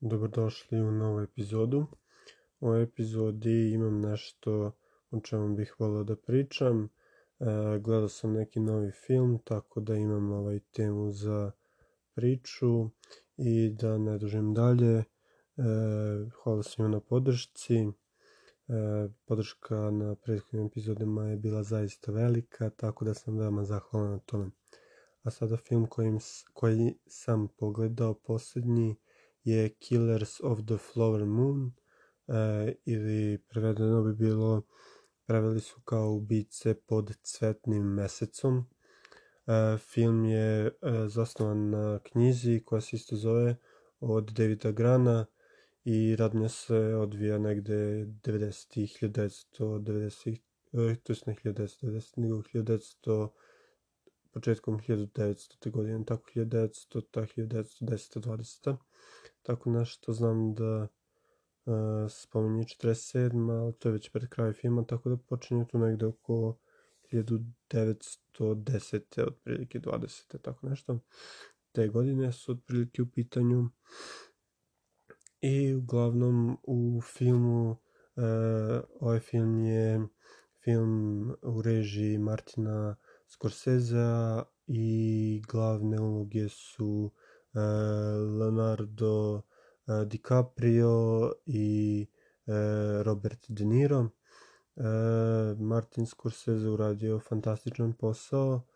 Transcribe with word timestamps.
Dobrodošli 0.00 0.80
u 0.80 0.90
novu 0.92 1.20
epizodu. 1.20 1.86
U 2.60 2.66
ovoj 2.66 2.82
epizodi 2.82 3.70
imam 3.72 4.00
nešto 4.00 4.72
o 5.10 5.20
čemu 5.20 5.56
bih 5.56 5.74
volio 5.78 6.04
da 6.04 6.16
pričam. 6.16 6.84
E, 6.84 6.88
gledao 7.80 8.08
sam 8.08 8.32
neki 8.32 8.60
novi 8.60 8.90
film, 8.90 9.38
tako 9.44 9.80
da 9.80 9.96
imam 9.96 10.32
ovaj 10.32 10.60
temu 10.60 11.10
za 11.10 11.52
priču 12.14 12.90
i 13.36 13.70
da 13.70 13.98
ne 13.98 14.18
dužim 14.18 14.54
dalje. 14.54 14.94
E, 14.98 15.04
hvala 16.42 16.62
svima 16.62 16.88
na 16.88 17.00
podršci. 17.00 17.76
E, 17.78 17.92
podrška 19.24 19.90
na 19.90 20.14
prethodnim 20.14 20.66
epizodima 20.66 21.24
je 21.24 21.36
bila 21.36 21.62
zaista 21.62 22.12
velika, 22.12 22.70
tako 22.70 23.04
da 23.04 23.14
sam 23.14 23.38
veoma 23.38 23.64
zahvalan 23.64 24.10
na 24.10 24.18
tome. 24.18 24.50
A 25.22 25.30
sada 25.30 25.56
film 25.56 25.86
kojim, 25.86 26.18
koji 26.52 26.94
sam 27.06 27.48
pogledao 27.48 28.14
posljednji 28.14 28.96
je 29.48 29.68
Killers 29.68 30.40
of 30.40 30.58
the 30.66 30.76
Flower 30.76 31.26
Moon 31.26 31.72
e, 32.28 32.74
ili 32.84 33.38
prevedeno 33.48 34.02
bi 34.02 34.14
bilo 34.14 34.62
preveli 35.26 35.60
su 35.60 35.80
kao 35.80 36.12
ubice 36.12 36.74
pod 36.74 37.16
cvetnim 37.22 37.82
mesecom. 37.82 38.64
E, 39.46 39.78
film 39.78 40.24
je 40.24 40.66
e, 40.66 40.70
zasnovan 41.08 41.70
na 41.70 41.98
knjizi 41.98 42.62
koja 42.64 42.80
se 42.80 42.96
isto 42.96 43.16
zove 43.16 43.56
od 44.00 44.30
Davida 44.30 44.70
Grana 44.70 45.26
i 45.84 46.16
radnja 46.16 46.48
se 46.48 46.76
odvija 46.76 47.38
negde 47.38 48.06
90-ih, 48.06 48.98
1990-ih, 49.02 50.40
to 50.72 50.82
je 50.82 50.88
ne 51.26 51.34
1990, 51.34 52.12
nego 52.16 52.36
1900 52.36 53.28
početkom 54.38 54.78
1900. 54.78 55.70
godine, 55.70 56.04
tako 56.04 56.30
1900, 56.34 57.02
ta 57.10 57.20
1910. 57.20 58.20
20 58.20 58.76
tako 59.42 59.70
nešto 59.70 60.12
znam 60.12 60.54
da 60.54 60.88
uh, 61.64 62.10
spominje 62.10 62.62
47. 62.62 63.62
ali 63.62 63.72
to 63.72 63.88
je 63.88 63.92
već 63.92 64.12
pred 64.12 64.28
kraj 64.28 64.52
filma, 64.52 64.84
tako 64.84 65.08
da 65.08 65.16
počinje 65.16 65.66
tu 65.68 65.78
negde 65.78 66.06
oko 66.06 66.58
1910. 67.12 69.26
otprilike 69.26 69.80
20. 69.80 70.38
tako 70.42 70.68
nešto. 70.68 70.98
Te 71.72 71.88
godine 71.88 72.32
su 72.32 72.52
otprilike 72.52 73.02
u 73.02 73.10
pitanju 73.10 73.68
i 75.40 75.74
uglavnom 75.74 76.58
u 76.62 77.00
filmu 77.00 77.70
uh, 77.70 77.78
ovaj 79.00 79.20
film 79.20 79.58
je 79.58 80.08
film 80.64 81.30
u 81.42 81.62
režiji 81.62 82.18
Martina 82.18 82.96
Scorsese 83.28 84.06
i 84.66 85.42
glavne 85.48 86.00
uloge 86.00 86.48
su 86.48 87.10
Eh, 87.54 87.60
Leonardo 87.60 89.44
eh, 89.86 90.04
DiCaprio 90.06 91.40
i 91.46 92.06
eh, 92.46 93.02
Robert 93.02 93.46
De 93.48 93.64
Niro. 93.64 94.12
Martin 95.58 96.06
Scorsese 96.06 96.68
uradio 96.68 97.18
fantastičan 97.18 97.92
posao, 97.92 98.66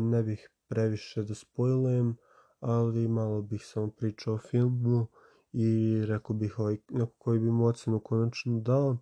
ne 0.00 0.22
bih 0.22 0.50
previše 0.68 1.22
da 1.22 1.34
spojlujem, 1.34 2.16
ali 2.60 3.08
malo 3.08 3.42
bih 3.42 3.62
samo 3.64 3.90
pričao 3.90 4.34
o 4.34 4.38
filmu 4.38 5.06
i 5.52 6.02
rekao 6.06 6.36
bih 6.36 6.58
ovaj, 6.58 6.76
neko 6.90 7.12
koji 7.18 7.38
bi 7.38 7.50
mu 7.50 7.66
ocenu 7.66 8.00
konačno 8.00 8.60
dao. 8.60 8.98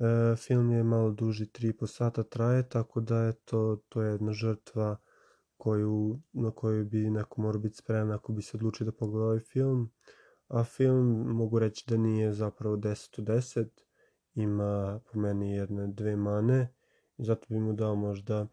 E, 0.00 0.36
film 0.36 0.70
je 0.70 0.82
malo 0.82 1.10
duži, 1.10 1.46
3,5 1.46 1.86
sata 1.86 2.22
traje, 2.22 2.68
tako 2.68 3.00
da 3.00 3.18
je 3.18 3.32
to, 3.32 3.82
to 3.88 4.02
je 4.02 4.12
jedna 4.12 4.32
žrtva 4.32 4.96
koju, 5.56 6.20
na 6.32 6.50
koju 6.50 6.84
bi 6.84 7.10
neko 7.10 7.40
morao 7.42 7.60
biti 7.60 7.76
spreman 7.76 8.12
ako 8.12 8.32
bi 8.32 8.42
se 8.42 8.56
odlučio 8.56 8.84
da 8.84 8.92
pogleda 8.92 9.24
ovaj 9.24 9.40
film. 9.40 9.90
A 10.48 10.64
film 10.64 11.26
mogu 11.26 11.58
reći 11.58 11.84
da 11.88 11.96
nije 11.96 12.32
zapravo 12.32 12.76
10 12.76 13.20
od 13.20 13.26
10, 13.26 13.68
ima 14.34 15.00
po 15.12 15.18
meni 15.18 15.52
jedne 15.52 15.86
dve 15.86 16.16
mane 16.16 16.74
i 17.16 17.24
zato 17.24 17.46
bi 17.48 17.60
mu 17.60 17.72
dao 17.72 17.94
možda 17.94 18.46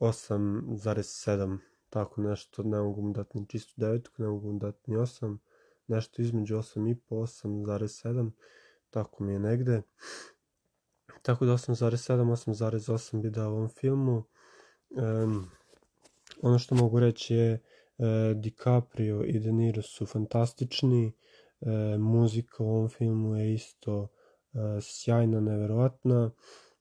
8,7 0.00 1.58
tako 1.90 2.20
nešto, 2.20 2.62
ne 2.62 2.80
mogu 2.80 3.02
mu 3.02 3.12
dati 3.12 3.38
ni 3.38 3.46
čistu 3.46 3.74
devetku, 3.76 4.22
ne 4.22 4.28
mogu 4.28 4.52
mu 4.52 4.58
dati 4.58 4.90
ni 4.90 4.96
8, 4.96 5.38
nešto 5.86 6.22
između 6.22 6.56
8,5, 6.56 6.96
8,7, 7.08 8.30
tako 8.90 9.24
mi 9.24 9.32
je 9.32 9.38
negde. 9.38 9.82
Tako 11.22 11.44
da 11.44 11.52
8,7, 11.52 12.22
8,8 12.22 13.22
bi 13.22 13.30
dao 13.30 13.50
ovom 13.50 13.68
filmu. 13.68 14.24
Um, 14.90 15.50
Ono 16.42 16.58
što 16.58 16.74
mogu 16.74 17.00
reći 17.00 17.34
je 17.34 17.52
e, 17.52 17.60
DiCaprio 18.34 19.24
i 19.24 19.38
De 19.38 19.52
Niro 19.52 19.82
su 19.82 20.06
fantastični, 20.06 21.12
e, 21.60 21.98
muzika 21.98 22.64
u 22.64 22.66
ovom 22.66 22.88
filmu 22.88 23.36
je 23.36 23.54
isto 23.54 24.08
e, 24.54 24.58
sjajna, 24.80 25.40
neverovatna, 25.40 26.30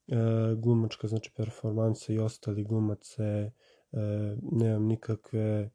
e, 0.08 0.16
glumačka, 0.56 1.08
znači 1.08 1.32
performansa 1.36 2.14
i 2.14 2.20
ostali 2.20 2.64
glumace, 2.64 3.24
e, 3.24 3.52
nemam 4.52 4.86
nikakve 4.86 5.72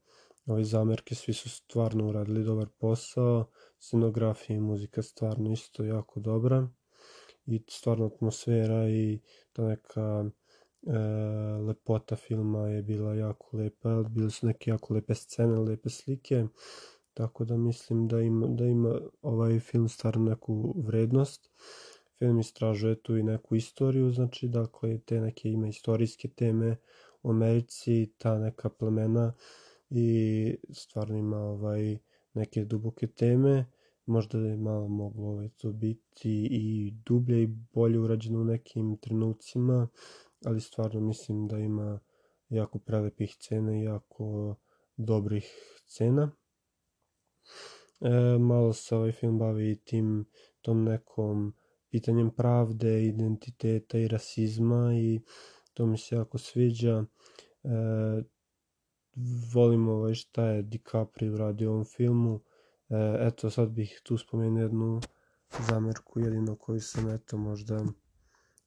ove 0.46 0.64
zamerke, 0.64 1.14
svi 1.14 1.32
su 1.32 1.50
stvarno 1.50 2.08
uradili 2.08 2.44
dobar 2.44 2.68
posao, 2.78 3.50
scenografija 3.78 4.56
i 4.56 4.60
muzika 4.60 5.02
stvarno 5.02 5.52
isto 5.52 5.84
jako 5.84 6.20
dobra 6.20 6.68
i 7.46 7.62
stvarno 7.68 8.06
atmosfera 8.06 8.88
i 8.88 9.20
ta 9.52 9.62
neka 9.68 10.24
e, 10.86 10.98
lepota 11.66 12.16
filma 12.16 12.68
je 12.68 12.82
bila 12.82 13.14
jako 13.14 13.56
lepa, 13.56 14.02
bile 14.02 14.30
su 14.30 14.46
neke 14.46 14.70
jako 14.70 14.94
lepe 14.94 15.14
scene, 15.14 15.58
lepe 15.58 15.90
slike, 15.90 16.46
tako 17.14 17.44
da 17.44 17.56
mislim 17.56 18.08
da 18.08 18.20
ima, 18.20 18.46
da 18.46 18.64
ima 18.64 19.00
ovaj 19.22 19.60
film 19.60 19.88
stvarno 19.88 20.30
neku 20.30 20.74
vrednost. 20.86 21.50
Film 22.18 22.40
istražuje 22.40 23.02
tu 23.02 23.16
i 23.16 23.22
neku 23.22 23.56
istoriju, 23.56 24.10
znači 24.10 24.48
dakle 24.48 24.98
te 24.98 25.20
neke 25.20 25.48
ima 25.48 25.68
istorijske 25.68 26.28
teme 26.28 26.76
u 27.22 27.30
Americi, 27.30 28.12
ta 28.18 28.38
neka 28.38 28.68
plemena 28.68 29.32
i 29.90 30.56
stvarno 30.72 31.16
ima 31.16 31.36
ovaj 31.36 31.98
neke 32.34 32.64
duboke 32.64 33.06
teme 33.06 33.66
možda 34.06 34.38
je 34.38 34.56
malo 34.56 34.88
moglo 34.88 35.28
ovaj, 35.28 35.48
to 35.48 35.72
biti 35.72 36.48
i 36.50 36.94
dublje 37.06 37.42
i 37.42 37.46
bolje 37.46 38.00
urađeno 38.00 38.40
u 38.40 38.44
nekim 38.44 38.96
trenucima, 38.96 39.88
ali 40.44 40.60
stvarno 40.60 41.00
mislim 41.00 41.48
da 41.48 41.58
ima 41.58 42.00
jako 42.48 42.78
prelepih 42.78 43.36
cena 43.40 43.76
i 43.76 43.82
jako 43.82 44.56
dobrih 44.96 45.52
cena. 45.86 46.30
E, 48.00 48.38
malo 48.38 48.72
se 48.72 48.96
ovaj 48.96 49.12
film 49.12 49.38
bavi 49.38 49.76
tim 49.84 50.24
tom 50.60 50.84
nekom 50.84 51.54
pitanjem 51.90 52.30
pravde, 52.30 53.04
identiteta 53.04 53.98
i 53.98 54.08
rasizma 54.08 54.94
i 54.94 55.20
to 55.74 55.86
mi 55.86 55.98
se 55.98 56.14
jako 56.14 56.38
sviđa. 56.38 57.04
E, 57.64 57.68
volim 59.54 59.88
ovaj 59.88 60.14
šta 60.14 60.46
je 60.46 60.62
DiCaprio 60.62 61.34
uradio 61.34 61.70
u 61.70 61.72
ovom 61.72 61.84
filmu. 61.84 62.40
E, 62.90 63.26
eto, 63.26 63.50
sad 63.50 63.70
bih 63.70 64.00
tu 64.04 64.18
spomenuo 64.18 64.62
jednu 64.62 65.00
zamerku, 65.68 66.20
jedino 66.20 66.56
koju 66.56 66.80
sam 66.80 67.10
eto 67.10 67.36
možda 67.36 67.84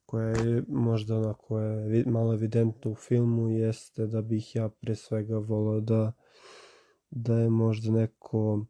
koja 0.10 0.28
je 0.28 0.64
možda 0.68 1.18
onako 1.18 1.60
je 1.60 2.06
malo 2.06 2.34
evidentno 2.34 2.92
u 2.92 2.96
filmu 2.96 3.50
jeste 3.50 4.08
da 4.08 4.22
bih 4.22 4.56
ja 4.56 4.70
pre 4.70 4.96
svega 4.96 5.38
volao 5.38 5.82
da 5.82 6.12
da 7.12 7.36
je 7.40 7.50
možda 7.50 7.92
neko 7.92 8.66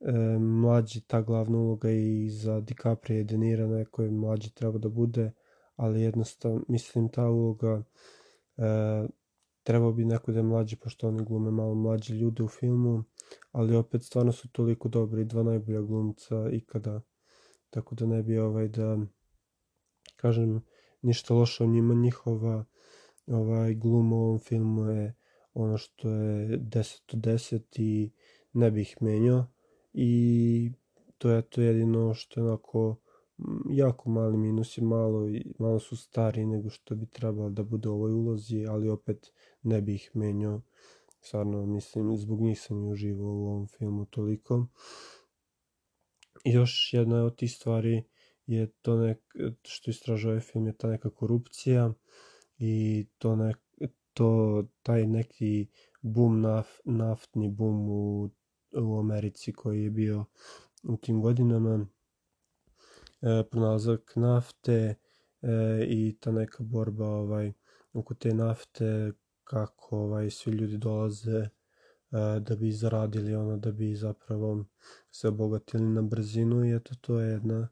e, 0.00 0.12
mlađi 0.38 1.00
ta 1.00 1.22
glavna 1.22 1.58
uloga 1.58 1.90
i 1.90 2.30
za 2.30 2.60
DiCaprio 2.60 3.20
i 3.20 3.24
De 3.24 3.38
Niro 3.38 3.66
neko 3.66 4.02
je 4.02 4.10
mlađi 4.10 4.54
treba 4.54 4.78
da 4.78 4.88
bude 4.88 5.32
ali 5.76 6.02
jednostavno 6.02 6.64
mislim 6.68 7.08
ta 7.08 7.28
uloga 7.28 7.82
e, 8.56 9.06
trebao 9.62 9.92
bi 9.92 10.04
neko 10.04 10.32
da 10.32 10.38
je 10.38 10.42
mlađi 10.42 10.76
pošto 10.76 11.08
oni 11.08 11.24
glume 11.24 11.50
malo 11.50 11.74
mlađi 11.74 12.14
ljude 12.14 12.42
u 12.42 12.48
filmu 12.48 13.04
ali 13.52 13.76
opet 13.76 14.02
stvarno 14.02 14.32
su 14.32 14.48
toliko 14.48 14.88
dobri 14.88 15.24
dva 15.24 15.42
najbolja 15.42 15.80
glumca 15.80 16.48
ikada. 16.52 17.00
Tako 17.70 17.94
da 17.94 18.06
ne 18.06 18.22
bi 18.22 18.38
ovaj 18.38 18.68
da 18.68 18.98
kažem, 20.16 20.62
ništa 21.02 21.34
loše 21.34 21.64
o 21.64 21.66
njima, 21.66 21.94
njihova 21.94 22.64
ovaj, 23.26 23.74
glum 23.74 24.12
u 24.12 24.16
ovom 24.16 24.38
filmu 24.38 24.84
je 24.84 25.14
ono 25.54 25.78
što 25.78 26.10
je 26.10 26.58
10 26.58 27.14
od 27.14 27.20
10 27.20 27.60
i 27.76 28.10
ne 28.52 28.70
bih 28.70 28.96
menjao. 29.00 29.46
I 29.92 30.72
to 31.18 31.30
je 31.30 31.42
to 31.42 31.60
jedino 31.60 32.14
što 32.14 32.40
je 32.40 32.44
onako 32.46 32.96
jako 33.70 34.10
mali 34.10 34.36
minus 34.36 34.78
je 34.78 34.84
malo, 34.84 35.28
malo 35.58 35.78
su 35.78 35.96
stari 35.96 36.46
nego 36.46 36.70
što 36.70 36.94
bi 36.94 37.06
trebalo 37.06 37.50
da 37.50 37.62
bude 37.62 37.88
u 37.88 37.94
ovoj 37.94 38.12
ulozi, 38.12 38.66
ali 38.68 38.88
opet 38.88 39.32
ne 39.62 39.80
bih 39.80 40.10
menjao 40.14 40.62
stvarno 41.24 41.66
mislim 41.66 42.16
zbog 42.16 42.40
njih 42.40 42.60
sam 42.60 42.84
i 42.84 42.92
uživao 42.92 43.34
u 43.34 43.46
ovom 43.46 43.68
filmu 43.68 44.06
toliko 44.06 44.66
I 46.44 46.52
još 46.52 46.90
jedna 46.92 47.24
od 47.24 47.36
tih 47.36 47.52
stvari 47.52 48.04
je 48.46 48.70
to 48.82 48.96
nek, 48.96 49.18
što 49.62 49.90
istražuje 49.90 50.32
ovaj 50.32 50.40
film 50.40 50.66
je 50.66 50.76
ta 50.76 50.88
neka 50.88 51.10
korupcija 51.10 51.92
i 52.58 53.06
to, 53.18 53.36
nek, 53.36 53.56
to 54.12 54.64
taj 54.82 55.06
neki 55.06 55.66
bum 56.02 56.40
naf, 56.40 56.68
naftni 56.84 57.48
bum 57.48 57.88
u 57.90 58.30
u 58.82 58.98
Americi 58.98 59.52
koji 59.52 59.82
je 59.82 59.90
bio 59.90 60.24
u 60.82 60.96
tim 60.96 61.20
godinama. 61.20 61.86
E, 63.22 63.42
pronalazak 63.50 64.12
nafte 64.16 64.72
e, 64.72 64.96
i 65.88 66.16
ta 66.20 66.32
neka 66.32 66.62
borba 66.62 67.06
ovaj, 67.06 67.52
oko 67.92 68.14
te 68.14 68.34
nafte, 68.34 69.12
kako 69.44 69.96
ovaj, 69.96 70.30
svi 70.30 70.52
ljudi 70.52 70.78
dolaze 70.78 71.38
e, 71.38 71.48
da 72.40 72.56
bi 72.56 72.72
zaradili 72.72 73.34
ono, 73.34 73.56
da 73.56 73.72
bi 73.72 73.94
zapravo 73.94 74.64
se 75.10 75.28
obogatili 75.28 75.84
na 75.84 76.02
brzinu 76.02 76.64
i 76.64 76.76
eto 76.76 76.94
to 77.00 77.20
je 77.20 77.32
jedna 77.32 77.68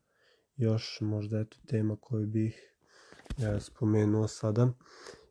još 0.56 0.98
možda 1.00 1.40
eto 1.40 1.56
tema 1.66 1.96
koju 2.00 2.26
bih 2.26 2.74
e, 3.38 3.60
spomenuo 3.60 4.28
sada 4.28 4.72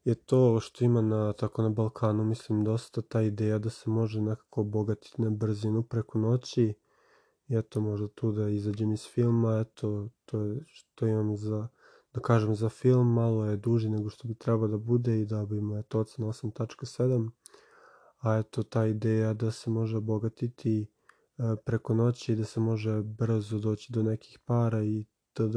je 0.04 0.16
to 0.16 0.60
što 0.60 0.86
ima 0.86 1.02
na, 1.02 1.34
tako 1.34 1.62
na 1.62 1.70
Balkanu, 1.70 2.24
mislim, 2.24 2.64
dosta 2.64 3.02
ta 3.02 3.22
ideja 3.22 3.60
da 3.60 3.70
se 3.70 3.90
može 3.90 4.22
nekako 4.22 4.62
obogatiti 4.62 5.22
na 5.22 5.30
brzinu 5.30 5.84
preko 5.84 6.20
noći. 6.20 6.74
I 7.48 7.56
eto, 7.56 7.82
možda 7.82 8.08
tu 8.08 8.32
da 8.32 8.50
izađem 8.50 8.92
iz 8.92 9.08
filma, 9.08 9.60
eto, 9.60 10.10
to 10.26 10.42
je 10.42 10.64
što 10.68 11.08
imam 11.08 11.38
za, 11.38 11.68
da 12.14 12.22
kažem 12.22 12.56
za 12.56 12.70
film, 12.70 13.14
malo 13.14 13.46
je 13.46 13.58
duži 13.58 13.90
nego 13.90 14.10
što 14.10 14.28
bi 14.28 14.36
trebao 14.36 14.68
da 14.68 14.78
bude 14.78 15.20
i 15.20 15.26
da 15.26 15.46
bi 15.46 15.62
mu 15.62 15.78
eto 15.78 16.00
ocena 16.00 16.28
8.7. 16.28 17.30
A 18.20 18.38
eto, 18.38 18.64
ta 18.64 18.86
ideja 18.86 19.34
da 19.34 19.52
se 19.52 19.70
može 19.70 19.98
obogatiti 19.98 20.82
e, 20.82 20.86
preko 21.66 21.94
noći 21.94 22.34
i 22.34 22.36
da 22.36 22.46
se 22.46 22.60
može 22.60 23.02
brzo 23.02 23.60
doći 23.60 23.94
do 23.94 24.04
nekih 24.04 24.40
para 24.46 24.84
i 24.84 25.06
td. 25.34 25.56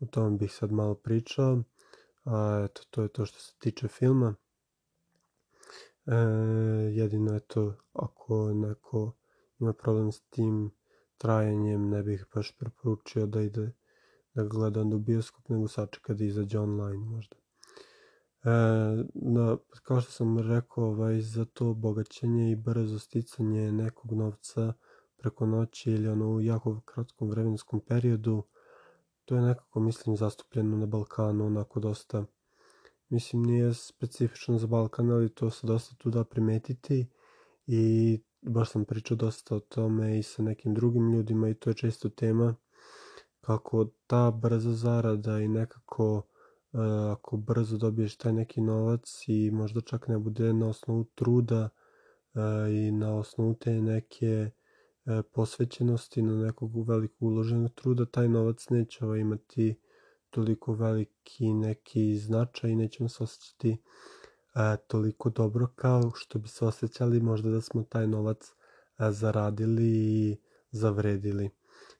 O 0.00 0.06
tom 0.06 0.38
bih 0.38 0.52
sad 0.52 0.72
malo 0.72 0.94
pričao. 0.94 1.62
A 2.24 2.66
eto, 2.70 2.82
to 2.90 3.02
je 3.02 3.08
to 3.08 3.26
što 3.26 3.40
se 3.40 3.52
tiče 3.58 3.88
filma. 3.88 4.34
E, 6.06 6.14
jedino 6.92 7.34
je 7.34 7.40
to, 7.40 7.74
ako 7.92 8.52
neko 8.54 9.12
ima 9.58 9.72
problem 9.72 10.12
s 10.12 10.20
tim 10.20 10.70
trajanjem, 11.18 11.88
ne 11.88 12.02
bih 12.02 12.26
baš 12.34 12.56
preporučio 12.58 13.26
da 13.26 13.40
ide 13.40 13.72
da 14.36 14.42
ga 14.42 14.48
gleda 14.48 14.80
onda 14.80 14.96
u 14.96 14.98
bioskop, 14.98 15.48
nego 15.48 15.68
sačeka 15.68 16.14
da 16.14 16.24
izađe 16.24 16.58
online 16.58 17.04
možda. 17.04 17.36
E, 18.44 18.50
na, 19.14 19.56
kao 19.82 20.00
što 20.00 20.12
sam 20.12 20.38
rekao, 20.38 20.84
ovaj, 20.84 21.20
za 21.20 21.44
to 21.44 21.74
bogaćenje 21.74 22.50
i 22.50 22.56
brzo 22.56 22.98
sticanje 22.98 23.72
nekog 23.72 24.12
novca 24.12 24.72
preko 25.16 25.46
noći 25.46 25.90
ili 25.90 26.08
ono 26.08 26.30
u 26.30 26.40
jako 26.40 26.80
kratkom 26.84 27.28
vremenskom 27.30 27.80
periodu, 27.80 28.42
to 29.24 29.34
je 29.34 29.42
nekako, 29.42 29.80
mislim, 29.80 30.16
zastupljeno 30.16 30.76
na 30.76 30.86
Balkanu, 30.86 31.46
onako 31.46 31.80
dosta, 31.80 32.24
mislim, 33.08 33.42
nije 33.42 33.74
specifično 33.74 34.58
za 34.58 34.66
Balkan, 34.66 35.10
ali 35.10 35.34
to 35.34 35.50
se 35.50 35.66
dosta 35.66 35.94
tu 35.98 36.10
da 36.10 36.24
primetiti 36.24 37.06
i 37.66 38.18
baš 38.42 38.70
sam 38.70 38.84
pričao 38.84 39.16
dosta 39.16 39.56
o 39.56 39.60
tome 39.60 40.18
i 40.18 40.22
sa 40.22 40.42
nekim 40.42 40.74
drugim 40.74 41.12
ljudima 41.12 41.48
i 41.48 41.54
to 41.54 41.70
je 41.70 41.74
često 41.74 42.08
tema 42.08 42.54
kako 43.46 43.86
ta 44.06 44.30
brza 44.30 44.72
zarada 44.72 45.40
i 45.40 45.48
nekako 45.48 46.16
uh, 46.16 46.80
ako 47.12 47.36
brzo 47.36 47.76
dobiješ 47.76 48.16
taj 48.16 48.32
neki 48.32 48.60
novac 48.60 49.24
i 49.26 49.50
možda 49.50 49.80
čak 49.80 50.08
ne 50.08 50.18
bude 50.18 50.52
na 50.52 50.68
osnovu 50.68 51.04
truda 51.14 51.68
uh, 52.34 52.40
i 52.70 52.90
na 52.90 53.16
osnovu 53.16 53.54
te 53.54 53.82
neke 53.82 54.50
E, 55.06 55.22
posvećenosti, 55.22 56.22
na 56.22 56.36
nekog 56.36 56.88
velikog 56.88 57.22
uloženog 57.22 57.74
truda, 57.74 58.06
taj 58.06 58.28
novac 58.28 58.68
neće 58.68 59.04
ovaj, 59.04 59.20
imati 59.20 59.80
toliko 60.30 60.72
veliki 60.72 61.52
neki 61.54 62.16
značaj 62.16 62.70
i 62.70 62.76
nećemo 62.76 63.08
se 63.08 63.24
osjećati 63.24 63.70
e, 63.70 64.76
toliko 64.86 65.30
dobro 65.30 65.68
kao 65.74 66.12
što 66.14 66.38
bi 66.38 66.48
se 66.48 66.64
osjećali 66.64 67.20
možda 67.20 67.50
da 67.50 67.60
smo 67.60 67.82
taj 67.82 68.06
novac 68.06 68.38
e, 68.98 69.10
zaradili 69.10 69.86
i 69.86 70.36
zavredili. 70.70 71.50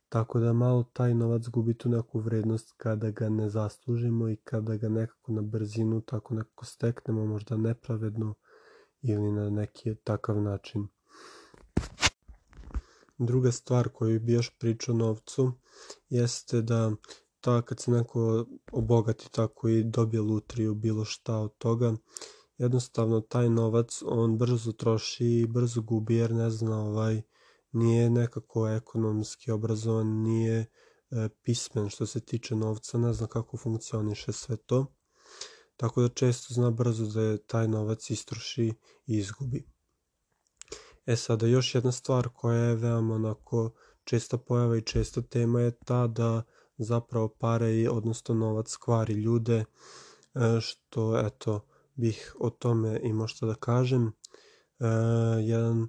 Tako 0.09 0.41
da 0.41 0.53
malo 0.53 0.83
taj 0.93 1.15
novac 1.15 1.49
gubi 1.49 1.79
tu 1.79 1.89
neku 1.89 2.19
vrednost 2.21 2.75
kada 2.77 3.11
ga 3.11 3.29
ne 3.29 3.49
zaslužimo 3.51 4.29
i 4.29 4.37
kada 4.37 4.77
ga 4.77 4.89
nekako 4.89 5.33
na 5.33 5.43
brzinu 5.43 6.01
tako 6.01 6.35
nekako 6.35 6.65
steknemo, 6.65 7.27
možda 7.27 7.57
nepravedno 7.57 8.35
ili 9.03 9.33
na 9.33 9.51
neki 9.51 9.95
takav 9.95 10.43
način. 10.43 10.89
Druga 13.19 13.53
stvar 13.53 13.89
koju 13.89 14.21
bi 14.21 14.33
još 14.33 14.59
pričao 14.59 14.95
novcu 14.95 15.53
jeste 16.09 16.63
da 16.63 16.93
ta 17.41 17.63
kad 17.63 17.81
se 17.81 17.91
neko 17.91 18.47
obogati 18.73 19.33
tako 19.33 19.69
i 19.69 19.85
dobije 19.85 20.21
lutriju 20.21 20.75
bilo 20.75 21.05
šta 21.05 21.37
od 21.37 21.57
toga, 21.59 21.97
jednostavno 22.59 23.21
taj 23.21 23.49
novac 23.49 24.03
on 24.07 24.39
brzo 24.39 24.73
troši 24.73 25.27
i 25.27 25.47
brzo 25.47 25.83
gubi 25.83 26.17
jer 26.17 26.35
ne 26.35 26.51
zna 26.51 26.81
ovaj 26.81 27.23
nije 27.73 28.11
nekako 28.11 28.69
ekonomski 28.69 29.51
obrazovan, 29.51 30.23
nije 30.23 30.59
e, 30.61 30.67
pismen 31.43 31.89
što 31.89 32.07
se 32.07 32.21
tiče 32.21 32.57
novca, 32.57 32.99
ne 32.99 33.13
zna 33.13 33.27
kako 33.27 33.57
funkcioniše 33.57 34.33
sve 34.33 34.57
to. 34.57 34.97
Tako 35.77 36.03
da 36.03 36.09
često 36.09 36.55
zna 36.55 36.71
brzo 36.71 37.07
da 37.07 37.23
je 37.23 37.47
taj 37.47 37.69
novac 37.69 38.11
istroši 38.11 38.67
i 39.07 39.17
izgubi. 39.17 39.67
E 41.07 41.17
sada 41.17 41.47
još 41.47 41.75
jedna 41.75 41.93
stvar 41.93 42.29
koja 42.35 42.59
je 42.59 42.77
veoma 42.77 43.15
onako 43.15 43.71
česta 44.05 44.39
pojava 44.39 44.77
i 44.77 44.83
česta 44.83 45.23
tema 45.23 45.61
je 45.61 45.77
ta 45.85 46.07
da 46.07 46.43
zapravo 46.79 47.29
pare 47.29 47.77
i 47.77 47.89
odnosno 47.89 48.35
novac 48.35 48.77
kvari 48.77 49.15
ljude 49.15 49.57
e, 49.57 49.65
što 50.61 51.27
eto 51.27 51.67
bih 51.95 52.37
o 52.41 52.51
tome 52.51 53.01
imao 53.03 53.29
što 53.29 53.47
da 53.47 53.55
kažem. 53.55 54.07
E, 54.07 54.13
jedan 55.43 55.83
e, 55.83 55.89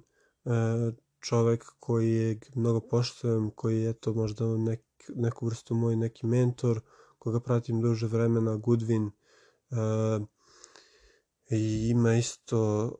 čovek 1.20 1.64
koji 1.80 2.12
je 2.12 2.40
mnogo 2.54 2.80
poštujem, 2.80 3.50
koji 3.50 3.82
je 3.82 3.90
eto 3.90 4.14
možda 4.14 4.46
nek, 4.56 4.80
neku 5.08 5.46
vrstu 5.46 5.74
moj 5.74 5.96
neki 5.96 6.26
mentor, 6.26 6.80
koga 7.18 7.40
pratim 7.40 7.80
duže 7.80 8.06
vremena, 8.06 8.56
Goodwin, 8.56 9.10
e, 9.70 10.20
i 11.50 11.88
ima 11.88 12.14
isto 12.14 12.92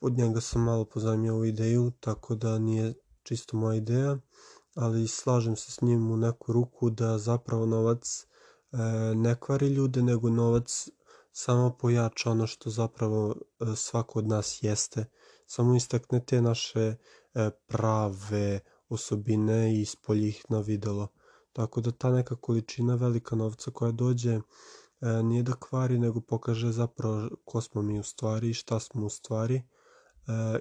od 0.00 0.18
njega 0.18 0.40
sam 0.40 0.62
malo 0.62 0.84
pozajmio 0.84 1.34
ovu 1.34 1.44
ideju, 1.44 1.92
tako 2.00 2.34
da 2.34 2.58
nije 2.58 2.94
čisto 3.22 3.56
moja 3.56 3.76
ideja, 3.76 4.18
ali 4.74 5.08
slažem 5.08 5.56
se 5.56 5.72
s 5.72 5.80
njim 5.80 6.10
u 6.10 6.16
neku 6.16 6.52
ruku 6.52 6.90
da 6.90 7.18
zapravo 7.18 7.66
novac 7.66 8.26
e, 8.72 8.76
ne 9.14 9.40
kvari 9.40 9.68
ljude, 9.68 10.02
nego 10.02 10.30
novac 10.30 10.88
samo 11.32 11.76
pojača 11.80 12.30
ono 12.30 12.46
što 12.46 12.70
zapravo 12.70 13.34
e, 13.34 13.76
svako 13.76 14.18
od 14.18 14.26
nas 14.26 14.58
jeste. 14.62 15.04
Samo 15.46 15.76
istakne 15.76 16.24
te 16.24 16.42
naše 16.42 16.96
prave 17.66 18.60
osobine 18.88 19.74
i 19.74 19.80
ispolji 19.80 20.28
ih 20.28 20.44
na 20.48 20.60
videlo. 20.60 21.08
Tako 21.52 21.80
da 21.80 21.90
ta 21.90 22.10
neka 22.10 22.36
količina 22.36 22.94
velika 22.94 23.36
novca 23.36 23.70
koja 23.70 23.92
dođe 23.92 24.32
e, 24.32 24.42
nije 25.22 25.42
da 25.42 25.52
kvari, 25.52 25.98
nego 25.98 26.20
pokaže 26.20 26.72
zapravo 26.72 27.28
ko 27.44 27.60
smo 27.60 27.82
mi 27.82 27.98
u 27.98 28.02
stvari 28.02 28.50
i 28.50 28.54
šta 28.54 28.80
smo 28.80 29.06
u 29.06 29.08
stvari. 29.08 29.56
E, 29.56 29.62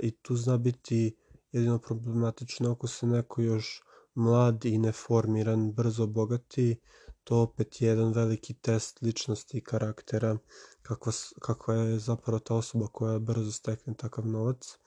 I 0.01 0.11
tu 0.11 0.35
zna 0.35 0.57
biti 0.57 1.15
jedino 1.51 1.79
problematično 1.79 2.71
ako 2.71 2.87
se 2.87 3.07
neko 3.07 3.41
još 3.41 3.81
mlad 4.13 4.65
i 4.65 4.77
neformiran, 4.77 5.71
brzo 5.71 6.07
bogati, 6.07 6.79
to 7.23 7.37
opet 7.37 7.81
je 7.81 7.87
jedan 7.87 8.13
veliki 8.13 8.53
test 8.53 9.01
ličnosti 9.01 9.57
i 9.57 9.63
karaktera, 9.63 10.37
kakva, 10.81 11.11
kakva 11.41 11.75
je 11.75 11.99
zapravo 11.99 12.39
ta 12.39 12.55
osoba 12.55 12.87
koja 12.87 13.19
brzo 13.19 13.51
stekne 13.51 13.93
takav 13.93 14.27
novac. 14.27 14.77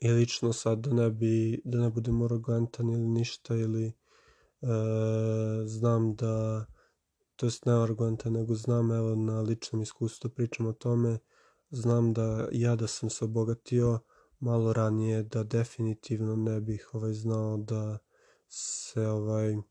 I 0.00 0.08
lično 0.08 0.52
sad 0.52 0.78
da 0.78 0.92
ne, 0.92 1.10
bi, 1.10 1.60
da 1.64 1.78
ne 1.78 1.90
budem 1.90 2.22
arogantan 2.22 2.90
ili 2.90 3.08
ništa 3.08 3.56
ili 3.56 3.86
e, 3.86 3.92
znam 5.66 6.14
da 6.14 6.66
to 7.36 7.46
jest 7.46 7.66
ne 7.66 7.72
aroganta, 7.82 8.30
nego 8.30 8.54
znam 8.54 8.92
evo 8.92 9.14
na 9.14 9.40
ličnom 9.40 9.82
iskustvu 9.82 10.30
pričam 10.30 10.66
o 10.66 10.72
tome, 10.72 11.18
znam 11.70 12.12
da 12.12 12.48
ja 12.52 12.76
da 12.76 12.86
sam 12.86 13.10
se 13.10 13.24
obogatio 13.24 14.00
malo 14.40 14.72
ranije, 14.72 15.22
da 15.22 15.42
definitivno 15.42 16.36
ne 16.36 16.60
bih 16.60 16.88
ovaj 16.92 17.12
znao 17.12 17.56
da 17.56 17.98
se 18.48 19.06
ovaj 19.08 19.54
uh, 19.54 19.62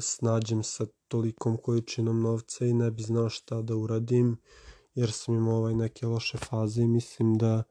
snađem 0.00 0.62
sa 0.62 0.86
tolikom 1.08 1.56
količinom 1.56 2.20
novca 2.20 2.66
i 2.66 2.72
ne 2.72 2.90
bi 2.90 3.02
znao 3.02 3.28
šta 3.28 3.62
da 3.62 3.76
uradim, 3.76 4.36
jer 4.94 5.12
sam 5.12 5.34
imao 5.34 5.56
ovaj 5.56 5.74
neke 5.74 6.06
loše 6.06 6.38
faze 6.38 6.82
i 6.82 6.88
mislim 6.88 7.38
da 7.38 7.62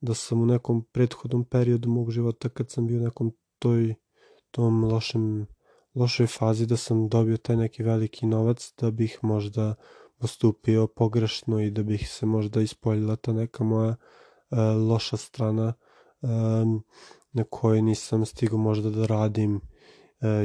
da 0.00 0.14
sam 0.14 0.42
u 0.42 0.46
nekom 0.46 0.84
prethodnom 0.92 1.44
periodu 1.44 1.88
mog 1.88 2.10
života 2.10 2.48
kad 2.48 2.70
sam 2.70 2.86
bio 2.86 2.98
u 2.98 3.02
nekom 3.02 3.32
toj 3.58 3.94
tom 4.50 4.84
lošem 4.84 5.46
lošoj 5.94 6.26
fazi 6.26 6.66
da 6.66 6.76
sam 6.76 7.08
dobio 7.08 7.36
taj 7.36 7.56
neki 7.56 7.82
veliki 7.82 8.26
novac 8.26 8.72
da 8.80 8.90
bih 8.90 9.18
možda 9.22 9.74
postupio 10.18 10.86
pogrešno 10.86 11.60
i 11.60 11.70
da 11.70 11.82
bih 11.82 12.10
se 12.10 12.26
možda 12.26 12.60
ispoljila 12.60 13.16
ta 13.16 13.32
neka 13.32 13.64
moja 13.64 13.88
uh, 13.88 14.58
loša 14.88 15.16
strana 15.16 15.72
um, 16.20 16.82
na 17.32 17.44
kojoj 17.50 17.82
nisam 17.82 18.26
stigao 18.26 18.58
možda 18.58 18.90
da 18.90 19.06
radim 19.06 19.56
uh, 19.56 19.60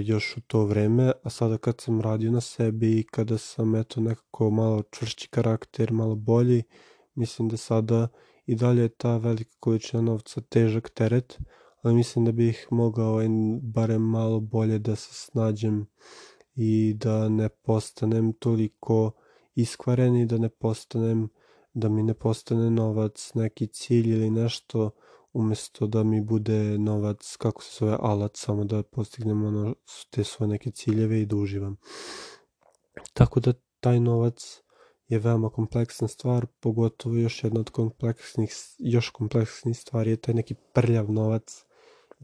još 0.04 0.38
u 0.38 0.42
to 0.42 0.66
vreme, 0.66 1.12
a 1.24 1.30
sada 1.30 1.58
kad 1.58 1.82
sam 1.82 2.02
radio 2.02 2.32
na 2.32 2.42
sebi 2.42 3.00
i 3.00 3.04
kada 3.04 3.38
sam 3.38 3.76
eto 3.76 4.02
nekako 4.02 4.50
malo 4.50 4.84
čvršći 4.92 5.28
karakter, 5.30 5.92
malo 5.92 6.16
bolji, 6.16 6.64
mislim 7.16 7.50
da 7.50 7.58
sada 7.58 8.08
i 8.46 8.56
dalje 8.56 8.82
je 8.82 8.90
ta 8.90 9.18
velika 9.18 9.56
količina 9.60 10.02
novca 10.02 10.42
težak 10.42 10.90
teret, 10.90 11.40
ali 11.82 11.96
mislim 11.96 12.26
da 12.26 12.32
bih 12.32 12.68
mogao 12.72 13.12
ovaj, 13.12 13.28
barem 13.62 14.02
malo 14.02 14.40
bolje 14.40 14.80
da 14.80 14.96
se 14.96 15.14
snađem 15.14 15.86
i 16.56 16.94
da 16.94 17.30
ne 17.30 17.50
postanem 17.50 18.34
toliko 18.34 19.12
iskvaren 19.56 20.16
i 20.16 20.26
da 20.26 20.38
ne 20.38 20.50
postanem 20.50 21.30
da 21.76 21.90
mi 21.90 22.04
ne 22.04 22.14
postane 22.14 22.70
novac 22.70 23.32
neki 23.34 23.68
cilj 23.68 24.10
ili 24.10 24.30
nešto 24.30 24.92
umjesto 25.34 25.88
da 25.88 26.04
mi 26.04 26.22
bude 26.22 26.78
novac, 26.78 27.36
kako 27.38 27.64
se 27.64 27.70
zove, 27.80 27.98
alat, 28.00 28.32
samo 28.36 28.64
da 28.64 28.84
postignem 28.84 29.46
ono, 29.46 29.76
te 30.10 30.24
svoje 30.24 30.48
neke 30.48 30.72
ciljeve 30.72 31.22
i 31.22 31.26
da 31.26 31.36
uživam. 31.36 31.78
Tako 33.14 33.40
da 33.40 33.54
taj 33.80 34.00
novac 34.00 34.62
je 35.08 35.20
veoma 35.20 35.50
kompleksna 35.50 36.08
stvar, 36.08 36.46
pogotovo 36.60 37.16
još 37.16 37.44
jedna 37.44 37.60
od 37.60 37.70
kompleksnih, 37.70 38.56
još 38.78 39.10
kompleksnih 39.10 39.80
stvari 39.80 40.10
je 40.10 40.18
taj 40.18 40.34
neki 40.34 40.56
prljav 40.74 41.12
novac, 41.12 41.66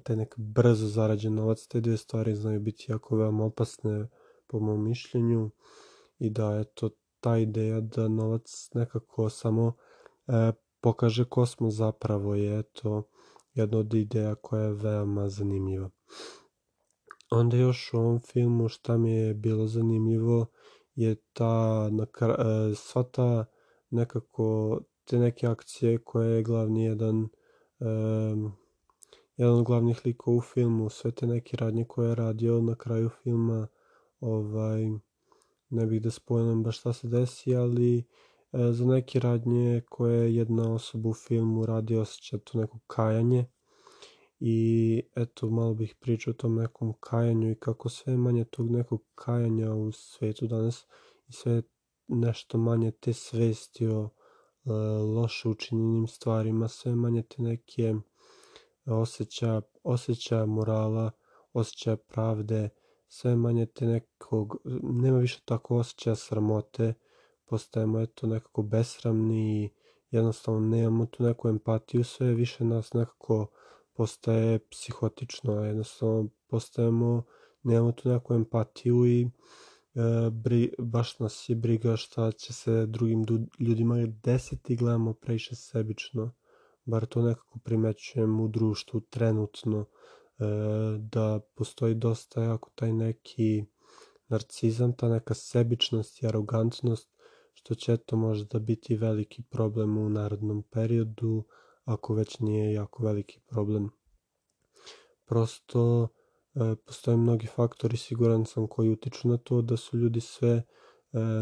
taj 0.03 0.15
neki 0.15 0.35
brzo 0.37 0.87
zarađen 0.87 1.35
novac, 1.35 1.67
te 1.67 1.81
dvije 1.81 1.97
stvari 1.97 2.35
znaju 2.35 2.59
biti 2.59 2.85
jako 2.87 3.15
veoma 3.15 3.45
opasne 3.45 4.07
po 4.47 4.59
mom 4.59 4.83
mišljenju 4.83 5.49
i 6.19 6.29
da 6.29 6.53
je 6.53 6.63
to 6.63 6.89
ta 7.19 7.37
ideja 7.37 7.81
da 7.81 8.07
novac 8.07 8.69
nekako 8.73 9.29
samo 9.29 9.73
e, 10.27 10.51
pokaže 10.81 11.25
ko 11.25 11.45
smo 11.45 11.69
zapravo 11.69 12.35
je 12.35 12.63
to 12.63 13.03
jedna 13.53 13.77
od 13.77 13.93
ideja 13.93 14.35
koja 14.35 14.63
je 14.63 14.73
veoma 14.73 15.29
zanimljiva. 15.29 15.89
Onda 17.31 17.57
još 17.57 17.93
u 17.93 17.97
ovom 17.97 18.19
filmu 18.19 18.69
šta 18.69 18.97
mi 18.97 19.11
je 19.11 19.33
bilo 19.33 19.67
zanimljivo 19.67 20.45
je 20.95 21.15
ta, 21.33 21.89
e, 22.21 22.75
sva 22.75 23.03
ta 23.03 23.45
nekako, 23.89 24.79
te 25.05 25.19
neke 25.19 25.47
akcije 25.47 25.97
koje 25.97 26.35
je 26.35 26.43
glavni 26.43 26.83
jedan, 26.83 27.29
um, 27.79 28.51
jedan 29.37 29.55
od 29.55 29.63
glavnih 29.63 30.01
likova 30.05 30.37
u 30.37 30.41
filmu, 30.41 30.89
sve 30.89 31.11
te 31.11 31.27
neke 31.27 31.57
radnje 31.57 31.85
koje 31.85 32.09
je 32.09 32.15
radio 32.15 32.61
na 32.61 32.75
kraju 32.75 33.09
filma, 33.09 33.67
ovaj, 34.19 34.89
ne 35.69 35.85
bih 35.85 36.01
da 36.01 36.11
spojnam 36.11 36.63
baš 36.63 36.79
šta 36.79 36.93
se 36.93 37.07
desi, 37.07 37.55
ali 37.55 37.97
e, 37.97 38.03
za 38.71 38.85
neke 38.85 39.19
radnje 39.19 39.81
koje 39.89 40.35
jedna 40.35 40.73
osoba 40.73 41.09
u 41.09 41.13
filmu 41.13 41.65
radi 41.65 41.95
osjeća 41.95 42.37
to 42.37 42.57
neko 42.57 42.79
kajanje 42.87 43.45
i 44.43 45.01
eto 45.15 45.49
malo 45.49 45.73
bih 45.73 45.95
pričao 45.99 46.31
o 46.31 46.33
tom 46.33 46.55
nekom 46.55 46.93
kajanju 46.99 47.51
i 47.51 47.55
kako 47.55 47.89
sve 47.89 48.17
manje 48.17 48.45
tog 48.45 48.71
nekog 48.71 49.03
kajanja 49.15 49.73
u 49.73 49.91
svetu 49.91 50.47
danas 50.47 50.85
i 51.27 51.31
sve 51.31 51.61
nešto 52.07 52.57
manje 52.57 52.91
te 52.91 53.13
svesti 53.13 53.87
o 53.87 54.09
e, 54.65 54.71
loše 55.15 55.49
učinjenim 55.49 56.07
stvarima, 56.07 56.67
sve 56.67 56.95
manje 56.95 57.23
te 57.23 57.41
neke 57.41 57.95
osjećaja, 58.85 59.61
osjećaja 59.83 60.45
morala, 60.45 61.11
osjećaja 61.53 61.97
pravde, 61.97 62.69
sve 63.07 63.35
manje 63.35 63.65
te 63.65 63.85
nekog, 63.85 64.57
nema 64.83 65.17
više 65.17 65.41
tako 65.45 65.77
osjećaja 65.77 66.15
sramote, 66.15 66.93
postajemo 67.45 67.99
eto 67.99 68.27
nekako 68.27 68.61
besramni 68.61 69.63
i 69.63 69.69
jednostavno 70.11 70.59
nemamo 70.59 71.05
tu 71.05 71.23
neku 71.23 71.49
empatiju, 71.49 72.03
sve 72.03 72.33
više 72.33 72.63
nas 72.63 72.93
nekako 72.93 73.47
postaje 74.01 74.59
psihotično, 74.69 75.65
jednostavno 75.65 76.29
postajemo, 76.47 77.23
nemamo 77.63 77.91
tu 77.91 78.09
neku 78.09 78.33
empatiju 78.33 79.05
i 79.05 79.21
e, 79.21 79.29
bri, 80.31 80.73
baš 80.79 81.19
nas 81.19 81.49
je 81.49 81.55
briga 81.55 81.95
šta 81.97 82.31
će 82.31 82.53
se 82.53 82.85
drugim 82.85 83.25
ljudima 83.59 83.95
desiti, 84.23 84.75
gledamo 84.75 85.13
previše 85.13 85.55
sebično, 85.55 86.33
bar 86.85 87.05
to 87.05 87.21
nekako 87.21 87.59
primećujem 87.59 88.39
u 88.39 88.47
društvu 88.47 89.01
trenutno, 89.01 89.85
e, 89.85 89.85
da 90.99 91.39
postoji 91.55 91.95
dosta 91.95 92.43
jako 92.43 92.69
taj 92.75 92.93
neki 92.93 93.65
narcizam, 94.27 94.93
ta 94.93 95.09
neka 95.09 95.33
sebičnost 95.33 96.23
i 96.23 96.27
arogantnost, 96.27 97.09
što 97.53 97.75
će 97.75 97.97
to 97.97 98.15
možda 98.15 98.59
biti 98.59 98.95
veliki 98.95 99.43
problem 99.43 99.97
u 99.97 100.09
narodnom 100.09 100.63
periodu, 100.63 101.43
ako 101.85 102.13
već 102.13 102.39
nije 102.39 102.73
jako 102.73 103.03
veliki 103.03 103.39
problem. 103.47 103.89
Prosto 105.25 106.07
e, 106.55 106.75
postoje 106.85 107.17
mnogi 107.17 107.47
faktori, 107.47 107.97
siguran 107.97 108.45
sam, 108.45 108.67
koji 108.67 108.89
utiču 108.89 109.27
na 109.27 109.37
to 109.37 109.61
da 109.61 109.77
su 109.77 109.97
ljudi 109.97 110.21
sve 110.21 110.49
e, 110.49 110.63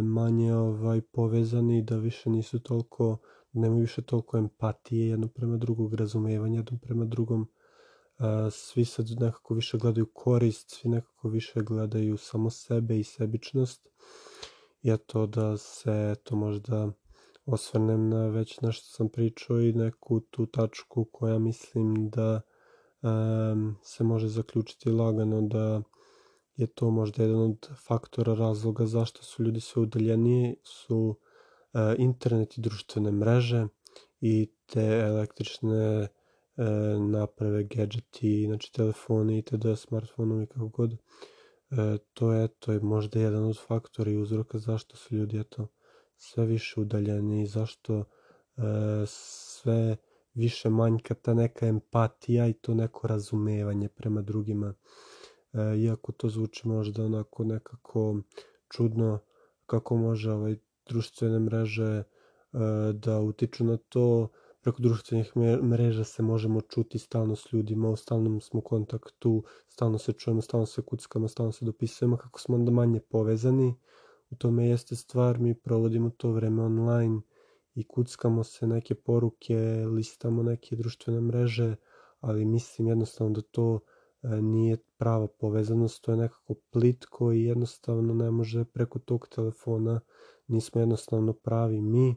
manje 0.03 0.55
ovaj 0.55 1.01
povezani, 1.01 1.84
da 1.84 1.98
više 1.98 2.29
nisu 2.29 2.60
toliko, 2.60 3.17
da 3.51 3.62
nemaju 3.62 3.81
više 3.81 4.01
toliko 4.01 4.38
empatije 4.38 5.08
jedno 5.08 5.27
prema 5.27 5.58
drugog, 5.58 5.93
razumevanja 5.93 6.60
jedno 6.60 6.77
prema 6.81 7.05
drugom. 7.05 7.48
E, 8.19 8.24
svi 8.51 8.86
sad 8.86 9.05
nekako 9.19 9.53
više 9.53 9.77
gledaju 9.77 10.05
korist, 10.13 10.69
svi 10.69 10.89
nekako 10.89 11.29
više 11.29 11.62
gledaju 11.62 12.17
samo 12.17 12.50
sebe 12.50 13.00
i 13.00 13.03
sebičnost. 13.03 13.88
I 14.81 14.98
to 15.05 15.27
da 15.27 15.58
se 15.58 16.15
to 16.24 16.36
možda 16.36 16.91
osvrnem 17.51 18.10
na 18.10 18.27
već 18.27 18.62
nešto 18.62 18.88
sam 18.88 19.10
pričao 19.10 19.62
i 19.62 19.74
neku 19.74 20.20
tu 20.20 20.46
tačku 20.46 21.06
koja 21.12 21.39
mislim 21.39 22.10
da 22.10 22.41
um, 23.01 23.75
se 23.84 24.03
može 24.03 24.27
zaključiti 24.27 24.89
lagano 24.89 25.41
da 25.41 25.82
je 26.56 26.68
to 26.68 26.89
možda 26.89 27.24
jedan 27.24 27.41
od 27.41 27.70
faktora 27.88 28.34
razloga 28.34 28.86
zašto 28.86 29.24
su 29.24 29.44
ljudi 29.44 29.60
sve 29.60 29.82
udaljeniji 29.82 30.56
su 30.63 30.98
uh, 31.08 31.79
internet 31.98 32.58
i 32.58 32.62
društvene 32.62 33.12
mreže 33.12 33.68
i 34.22 34.51
te 34.65 35.00
električne 35.00 36.01
uh, 36.01 36.08
naprave, 37.12 37.63
gadgeti, 37.63 38.46
znači 38.46 38.74
telefoni 38.74 39.38
i 39.38 39.41
td, 39.41 39.65
smartfonovi 39.77 40.48
kako 40.48 40.68
god. 40.68 40.94
Uh, 40.94 40.98
to 42.13 42.34
je, 42.34 42.48
to 42.48 42.72
je 42.72 42.79
možda 42.79 43.20
jedan 43.20 43.44
od 43.44 43.60
faktora 43.68 44.12
i 44.12 44.18
uzroka 44.18 44.60
zašto 44.60 44.98
su 44.98 45.15
ljudi 45.15 45.39
eto, 45.39 45.68
sve 46.20 46.46
više 46.46 46.80
udaljeni, 46.80 47.48
zašto 47.48 48.04
sve 49.06 49.98
više 50.34 50.70
manjka 50.70 51.14
ta 51.14 51.34
neka 51.34 51.68
empatija 51.68 52.48
i 52.48 52.54
to 52.54 52.74
neko 52.74 53.08
razumevanje 53.08 53.90
prema 53.90 54.22
drugima. 54.22 54.74
E, 55.54 55.78
iako 55.78 56.12
to 56.12 56.30
zvuči 56.30 56.68
možda 56.68 57.06
onako 57.06 57.44
nekako 57.44 58.22
čudno 58.70 59.20
kako 59.66 59.96
može 59.96 60.32
ovaj 60.32 60.56
društvene 60.90 61.40
mreže 61.40 61.84
e, 61.84 62.04
da 62.94 63.20
utiču 63.20 63.64
na 63.64 63.78
to 63.78 64.30
preko 64.62 64.82
društvenih 64.82 65.38
mreža 65.62 66.04
se 66.04 66.24
možemo 66.24 66.62
čuti 66.62 67.00
stalno 67.00 67.36
s 67.36 67.54
ljudima, 67.54 67.90
u 67.90 67.96
stalnom 67.96 68.42
smo 68.42 68.62
kontaktu, 68.62 69.44
stalno 69.68 69.98
se 69.98 70.14
čujemo, 70.14 70.42
stalno 70.42 70.66
se 70.66 70.82
kuckamo, 70.82 71.28
stalno 71.28 71.52
se 71.52 71.66
dopisujemo, 71.66 72.18
kako 72.18 72.40
smo 72.40 72.56
onda 72.56 72.72
manje 72.72 73.00
povezani. 73.00 73.76
U 74.30 74.36
tome 74.36 74.68
jeste 74.68 74.96
stvar, 74.96 75.40
mi 75.40 75.56
provodimo 75.56 76.10
to 76.10 76.32
vreme 76.32 76.64
online, 76.64 77.22
i 77.76 77.88
kuckamo 77.88 78.44
se 78.44 78.68
neke 78.68 78.96
poruke, 78.96 79.56
listamo 79.96 80.44
neke 80.44 80.76
društvene 80.76 81.22
mreže, 81.22 81.76
ali 82.20 82.46
mislim 82.46 82.88
jednostavno 82.88 83.34
da 83.34 83.42
to 83.42 83.80
e, 84.24 84.42
nije 84.42 84.78
prava 84.98 85.28
povezanost, 85.28 86.04
to 86.04 86.12
je 86.12 86.18
nekako 86.18 86.56
plitko 86.72 87.32
i 87.32 87.44
jednostavno 87.44 88.14
ne 88.14 88.32
može 88.32 88.66
preko 88.66 89.00
tog 89.00 89.28
telefona, 89.28 90.00
nismo 90.48 90.82
jednostavno 90.82 91.34
pravi 91.34 91.82
mi 91.82 92.16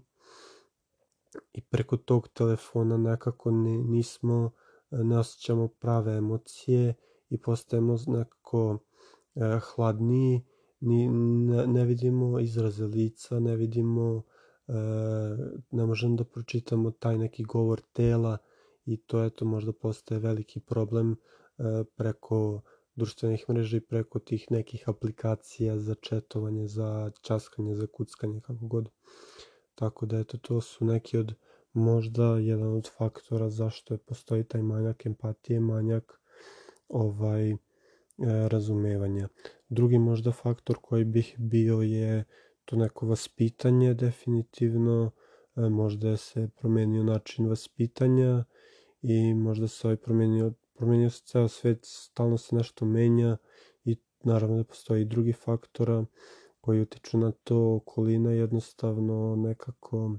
i 1.53 1.63
preko 1.63 1.97
tog 1.97 2.29
telefona 2.29 2.97
nekako 2.97 3.51
ne, 3.51 3.79
nismo, 3.79 4.51
e, 4.91 4.97
ne 4.97 5.19
osjećamo 5.19 5.69
prave 5.69 6.17
emocije 6.17 6.95
i 7.29 7.39
postajemo 7.39 7.97
nekako 8.07 8.79
eh, 9.35 9.61
hladniji, 9.75 10.45
ni, 10.83 11.09
ne, 11.49 11.67
ne 11.67 11.85
vidimo 11.85 12.41
izraze 12.41 12.87
lica, 12.87 13.41
ne 13.41 13.57
vidimo 13.57 14.23
E, 14.69 14.75
ne 15.71 15.87
možemo 15.87 16.17
da 16.17 16.25
pročitamo 16.25 16.91
taj 16.91 17.19
neki 17.19 17.45
govor 17.45 17.81
tela 17.93 18.39
i 18.85 18.97
to 18.97 19.25
eto 19.25 19.45
možda 19.45 19.73
postaje 19.73 20.21
veliki 20.21 20.61
problem 20.61 21.13
e, 21.13 21.17
preko 21.97 22.61
društvenih 22.95 23.45
mreža 23.49 23.77
i 23.77 23.81
preko 23.81 24.19
tih 24.19 24.47
nekih 24.51 24.89
aplikacija 24.89 25.79
za 25.79 25.95
četovanje, 25.95 26.69
za 26.69 27.11
časkanje, 27.23 27.75
za 27.75 27.87
kuckanje, 27.87 28.41
kako 28.41 28.67
god. 28.67 28.89
Tako 29.75 30.07
da 30.07 30.19
eto 30.19 30.39
to 30.39 30.61
su 30.61 30.85
neki 30.85 31.19
od 31.19 31.35
možda 31.73 32.39
jedan 32.39 32.77
od 32.77 32.91
faktora 32.99 33.51
zašto 33.51 33.95
je 33.95 33.99
postoji 33.99 34.45
taj 34.45 34.63
manjak 34.63 35.07
empatije, 35.07 35.61
manjak 35.61 36.21
ovaj 36.89 37.51
e, 37.51 37.57
razumevanja. 38.49 39.29
Drugi 39.73 39.99
možda 39.99 40.33
faktor 40.33 40.77
koji 40.83 41.05
bih 41.05 41.35
bio 41.39 41.81
je 41.81 42.25
to 42.65 42.77
neko 42.77 43.07
vaspitanje 43.07 43.95
definitivno, 43.95 45.11
e, 45.57 45.61
možda 45.61 46.17
se 46.17 46.49
promenio 46.57 47.03
način 47.03 47.49
vaspitanja 47.49 48.45
i 49.03 49.35
možda 49.35 49.69
se 49.69 49.87
ovaj 49.87 49.97
promenio, 49.97 50.53
promenio 50.75 51.11
se 51.11 51.23
ceo 51.25 51.49
svet, 51.49 51.79
stalno 51.83 52.39
se 52.39 52.57
nešto 52.57 52.85
menja 52.85 53.37
i 53.85 53.97
naravno 54.25 54.57
da 54.57 54.65
postoji 54.65 55.03
i 55.03 55.05
drugi 55.05 55.33
faktora 55.33 56.05
koji 56.61 56.81
utiču 56.81 57.19
na 57.19 57.31
to, 57.31 57.75
okolina 57.75 58.33
jednostavno 58.33 59.37
nekako 59.37 60.19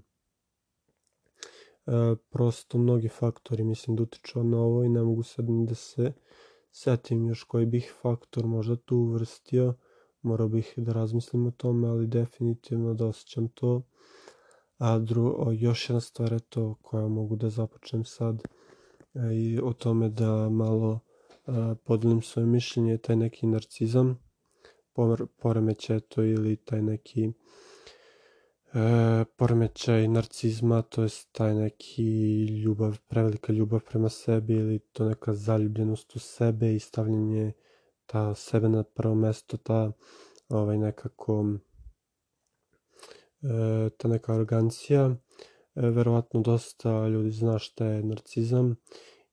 prosto 2.30 2.78
mnogi 2.78 3.08
faktori 3.08 3.64
mislim 3.64 3.96
da 3.96 4.04
utiču 4.04 4.44
na 4.44 4.58
ovo 4.58 4.84
i 4.84 4.90
ne 4.90 5.02
mogu 5.02 5.24
sad 5.24 5.46
da 5.68 5.76
se 5.76 6.14
setim 6.74 7.28
još 7.28 7.44
koji 7.44 7.66
bih 7.66 7.94
faktor 8.02 8.46
možda 8.46 8.76
tu 8.76 8.98
uvrstio. 8.98 9.74
Morao 10.22 10.48
bih 10.48 10.74
da 10.78 10.94
razmislim 10.94 11.48
o 11.48 11.52
tome, 11.52 11.88
ali 11.88 12.08
definitivno 12.08 12.94
da 12.94 13.06
osjećam 13.06 13.48
to. 13.48 13.82
A 14.78 15.00
dru, 15.00 15.36
još 15.52 15.90
jedna 15.90 16.02
stvar 16.02 16.32
je 16.32 16.40
to 16.40 16.76
koja 16.82 17.08
mogu 17.08 17.36
da 17.36 17.50
započnem 17.50 18.06
sad 18.06 18.44
e, 19.14 19.20
i 19.36 19.60
o 19.64 19.74
tome 19.74 20.10
da 20.10 20.50
malo 20.50 21.00
a, 21.46 21.76
podelim 21.84 22.22
svoje 22.22 22.46
mišljenje, 22.46 22.98
taj 22.98 23.16
neki 23.16 23.48
narcizam, 23.48 24.20
poremećaj 25.38 26.00
to 26.00 26.24
ili 26.24 26.56
taj 26.56 26.82
neki 26.82 27.32
e, 28.74 29.26
poremećaj 29.38 30.08
narcizma, 30.08 30.82
to 30.82 31.04
je 31.04 31.10
taj 31.32 31.54
neki 31.56 32.04
ljubav, 32.46 32.98
prevelika 33.08 33.54
ljubav 33.54 33.80
prema 33.90 34.10
sebi 34.10 34.54
ili 34.54 34.80
to 34.80 35.06
neka 35.06 35.34
zaljubljenost 35.34 36.16
u 36.16 36.20
sebe 36.20 36.76
i 36.76 36.80
stavljanje 36.80 37.54
ta 38.06 38.36
sebe 38.36 38.70
na 38.70 38.84
prvo 38.84 39.16
mesto, 39.16 39.58
ta 39.58 39.92
ovaj 40.50 40.78
nekako 40.78 41.46
e, 43.42 43.90
ta 43.98 44.08
neka 44.08 44.34
arogancija. 44.34 45.16
E, 45.76 45.90
verovatno 45.90 46.42
dosta 46.42 47.08
ljudi 47.08 47.32
zna 47.32 47.60
šta 47.60 47.86
je 47.86 48.04
narcizam 48.04 48.76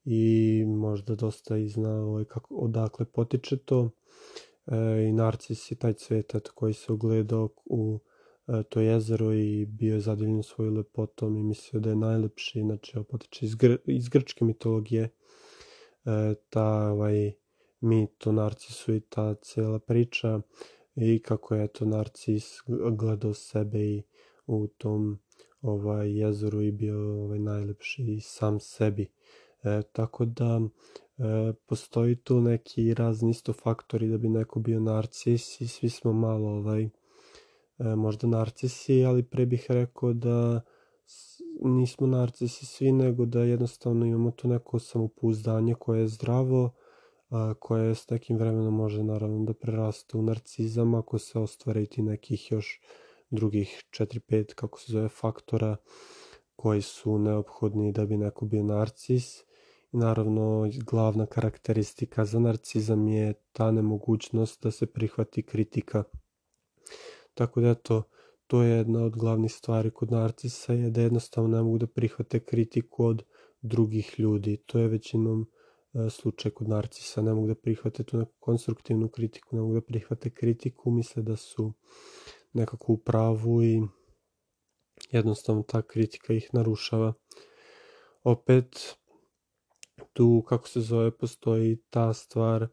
i 0.05 0.63
možda 0.67 1.15
dosta 1.15 1.57
i 1.57 1.69
zna 1.69 1.89
ovaj, 1.89 2.25
kako, 2.25 2.55
odakle 2.55 3.05
potiče 3.05 3.57
to. 3.57 3.89
E, 4.67 5.05
I 5.07 5.11
narcis 5.11 5.71
je 5.71 5.75
taj 5.75 5.93
cvetat 5.93 6.47
koji 6.47 6.73
se 6.73 6.91
ugledao 6.91 7.49
u 7.65 7.99
to 8.69 8.81
jezero 8.81 9.33
i 9.33 9.65
bio 9.65 9.93
je 9.93 10.01
zadivljen 10.01 10.43
svojom 10.43 10.77
lepotom 10.77 11.37
i 11.37 11.43
mislio 11.43 11.79
da 11.79 11.89
je 11.89 11.95
najlepši, 11.95 12.59
inače 12.59 13.03
potiče 13.03 13.45
iz, 13.45 13.55
gr 13.55 13.77
iz 13.85 14.09
grčke 14.09 14.45
mitologije. 14.45 15.09
E, 16.05 16.35
ta 16.49 16.91
ovaj, 16.91 17.31
mit 17.81 18.27
o 18.27 18.31
narcisu 18.31 18.93
i 18.95 18.99
ta 18.99 19.35
cijela 19.35 19.79
priča 19.79 20.41
i 20.95 21.19
kako 21.19 21.55
je 21.55 21.67
to 21.67 21.85
narcis 21.85 22.59
gledao 22.91 23.33
sebe 23.33 23.79
i 23.79 24.03
u 24.47 24.67
tom 24.67 25.19
ovaj 25.61 26.19
jezeru 26.19 26.61
i 26.61 26.71
bio 26.71 27.23
ovaj 27.23 27.39
najlepši 27.39 28.03
i 28.03 28.21
sam 28.21 28.59
sebi. 28.59 29.11
E, 29.63 29.81
tako 29.91 30.25
da 30.25 30.61
e, 30.61 31.53
postoji 31.65 32.15
tu 32.15 32.41
neki 32.41 32.93
razni 32.93 33.31
isto 33.31 33.53
faktori 33.53 34.07
da 34.07 34.17
bi 34.17 34.29
neko 34.29 34.59
bio 34.59 34.79
narcis 34.79 35.61
i 35.61 35.67
svi 35.67 35.89
smo 35.89 36.13
malo 36.13 36.49
ovaj 36.49 36.83
e, 36.83 36.89
možda 37.95 38.27
narcisi, 38.27 39.05
ali 39.05 39.23
pre 39.23 39.45
bih 39.45 39.65
rekao 39.69 40.13
da 40.13 40.61
nismo 41.61 42.07
narcisi 42.07 42.65
svi, 42.65 42.91
nego 42.91 43.25
da 43.25 43.43
jednostavno 43.43 44.05
imamo 44.05 44.31
to 44.31 44.47
neko 44.47 44.79
samopouzdanje 44.79 45.73
koje 45.73 45.99
je 45.99 46.07
zdravo, 46.07 46.71
a, 47.29 47.53
koje 47.59 47.95
s 47.95 48.09
nekim 48.09 48.37
vremenom 48.37 48.75
može 48.75 49.03
naravno 49.03 49.45
da 49.45 49.53
preraste 49.53 50.17
u 50.17 50.21
narcizam 50.21 50.95
ako 50.95 51.19
se 51.19 51.39
ostvare 51.39 51.83
i 51.83 51.85
ti 51.85 52.01
nekih 52.01 52.51
još 52.51 52.81
drugih 53.29 53.83
4-5 53.89 54.53
kako 54.55 54.79
se 54.79 54.91
zove 54.91 55.09
faktora 55.09 55.75
koji 56.55 56.81
su 56.81 57.17
neophodni 57.19 57.91
da 57.91 58.05
bi 58.05 58.17
neko 58.17 58.45
bio 58.45 58.63
narcis 58.63 59.43
I 59.93 59.97
naravno, 59.97 60.69
glavna 60.85 61.25
karakteristika 61.25 62.25
za 62.25 62.39
narcizam 62.39 63.07
je 63.07 63.33
ta 63.51 63.71
nemogućnost 63.71 64.63
da 64.63 64.71
se 64.71 64.85
prihvati 64.85 65.43
kritika. 65.43 66.03
Tako 67.41 67.61
da 67.61 67.69
eto, 67.69 68.03
to 68.47 68.63
je 68.63 68.77
jedna 68.77 69.03
od 69.03 69.15
glavnih 69.15 69.53
stvari 69.53 69.91
kod 69.91 70.11
narcisa 70.11 70.73
je 70.73 70.89
da 70.89 71.01
jednostavno 71.01 71.57
ne 71.57 71.63
mogu 71.63 71.77
da 71.77 71.87
prihvate 71.87 72.39
kritiku 72.39 73.05
od 73.05 73.23
drugih 73.61 74.19
ljudi. 74.19 74.57
To 74.65 74.79
je 74.79 74.87
većinom 74.87 75.45
e, 75.93 76.09
slučaj 76.09 76.51
kod 76.51 76.69
narcisa. 76.69 77.21
Ne 77.21 77.33
mogu 77.33 77.47
da 77.47 77.55
prihvate 77.55 78.03
tu 78.03 78.17
neku 78.17 78.33
konstruktivnu 78.39 79.09
kritiku, 79.09 79.55
ne 79.55 79.61
mogu 79.61 79.73
da 79.73 79.81
prihvate 79.81 80.29
kritiku, 80.29 80.91
misle 80.91 81.23
da 81.23 81.35
su 81.35 81.73
nekako 82.53 82.93
u 82.93 82.97
pravu 82.97 83.63
i 83.63 83.81
jednostavno 85.11 85.63
ta 85.63 85.81
kritika 85.81 86.33
ih 86.33 86.49
narušava. 86.53 87.13
Opet, 88.23 88.97
tu, 90.13 90.43
kako 90.47 90.67
se 90.67 90.81
zove, 90.81 91.17
postoji 91.17 91.81
ta 91.89 92.13
stvar 92.13 92.63
e, 92.63 92.69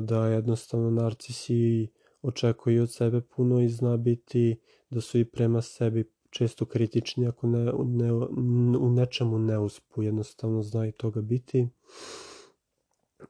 da 0.00 0.26
jednostavno 0.26 0.90
narcisi 0.90 1.88
očekuju 2.22 2.82
od 2.82 2.92
sebe 2.92 3.20
puno 3.20 3.60
i 3.60 3.68
zna 3.68 3.96
biti 3.96 4.60
da 4.90 5.00
su 5.00 5.18
i 5.18 5.24
prema 5.24 5.62
sebi 5.62 6.12
često 6.30 6.64
kritični 6.64 7.28
ako 7.28 7.46
ne, 7.46 7.72
ne, 7.84 8.12
u 8.78 8.90
nečemu 8.90 9.38
ne 9.38 9.58
uspu, 9.58 10.02
jednostavno 10.02 10.62
zna 10.62 10.86
i 10.86 10.92
toga 10.92 11.20
biti. 11.20 11.68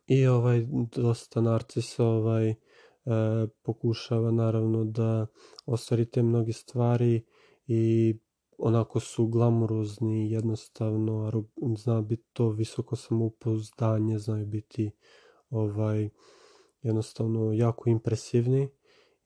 I 0.06 0.26
ovaj 0.26 0.66
dosta 0.96 1.40
narcisa 1.40 2.04
ovaj 2.04 2.50
e, 2.50 2.56
pokušava 3.62 4.30
naravno 4.30 4.84
da 4.84 5.26
ostvari 5.66 6.10
te 6.10 6.22
mnoge 6.22 6.52
stvari 6.52 7.24
i 7.66 8.14
onako 8.58 9.00
su 9.00 9.26
glamurozni, 9.26 10.30
jednostavno, 10.30 11.44
zna 11.76 12.02
biti 12.02 12.24
to 12.32 12.50
visoko 12.50 12.96
samopouzdanje, 12.96 14.18
znaju 14.18 14.46
biti 14.46 14.90
ovaj, 15.50 16.08
jednostavno 16.82 17.52
jako 17.52 17.90
impresivni 17.90 18.68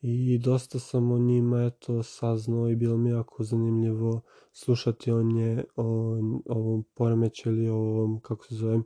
i 0.02 0.38
dosta 0.38 0.78
sam 0.78 1.12
o 1.12 1.18
njima 1.18 1.64
eto 1.64 2.02
saznao 2.02 2.68
i 2.68 2.76
bilo 2.76 2.96
mi 2.96 3.10
jako 3.10 3.44
zanimljivo 3.44 4.20
slušati 4.52 5.12
o 5.12 5.22
nje, 5.22 5.64
o 5.76 6.18
ovom 6.46 6.84
poremećaju 6.94 7.56
ili 7.56 7.68
o 7.68 7.76
ovom, 7.76 8.20
kako 8.20 8.44
se 8.44 8.54
zove, 8.54 8.80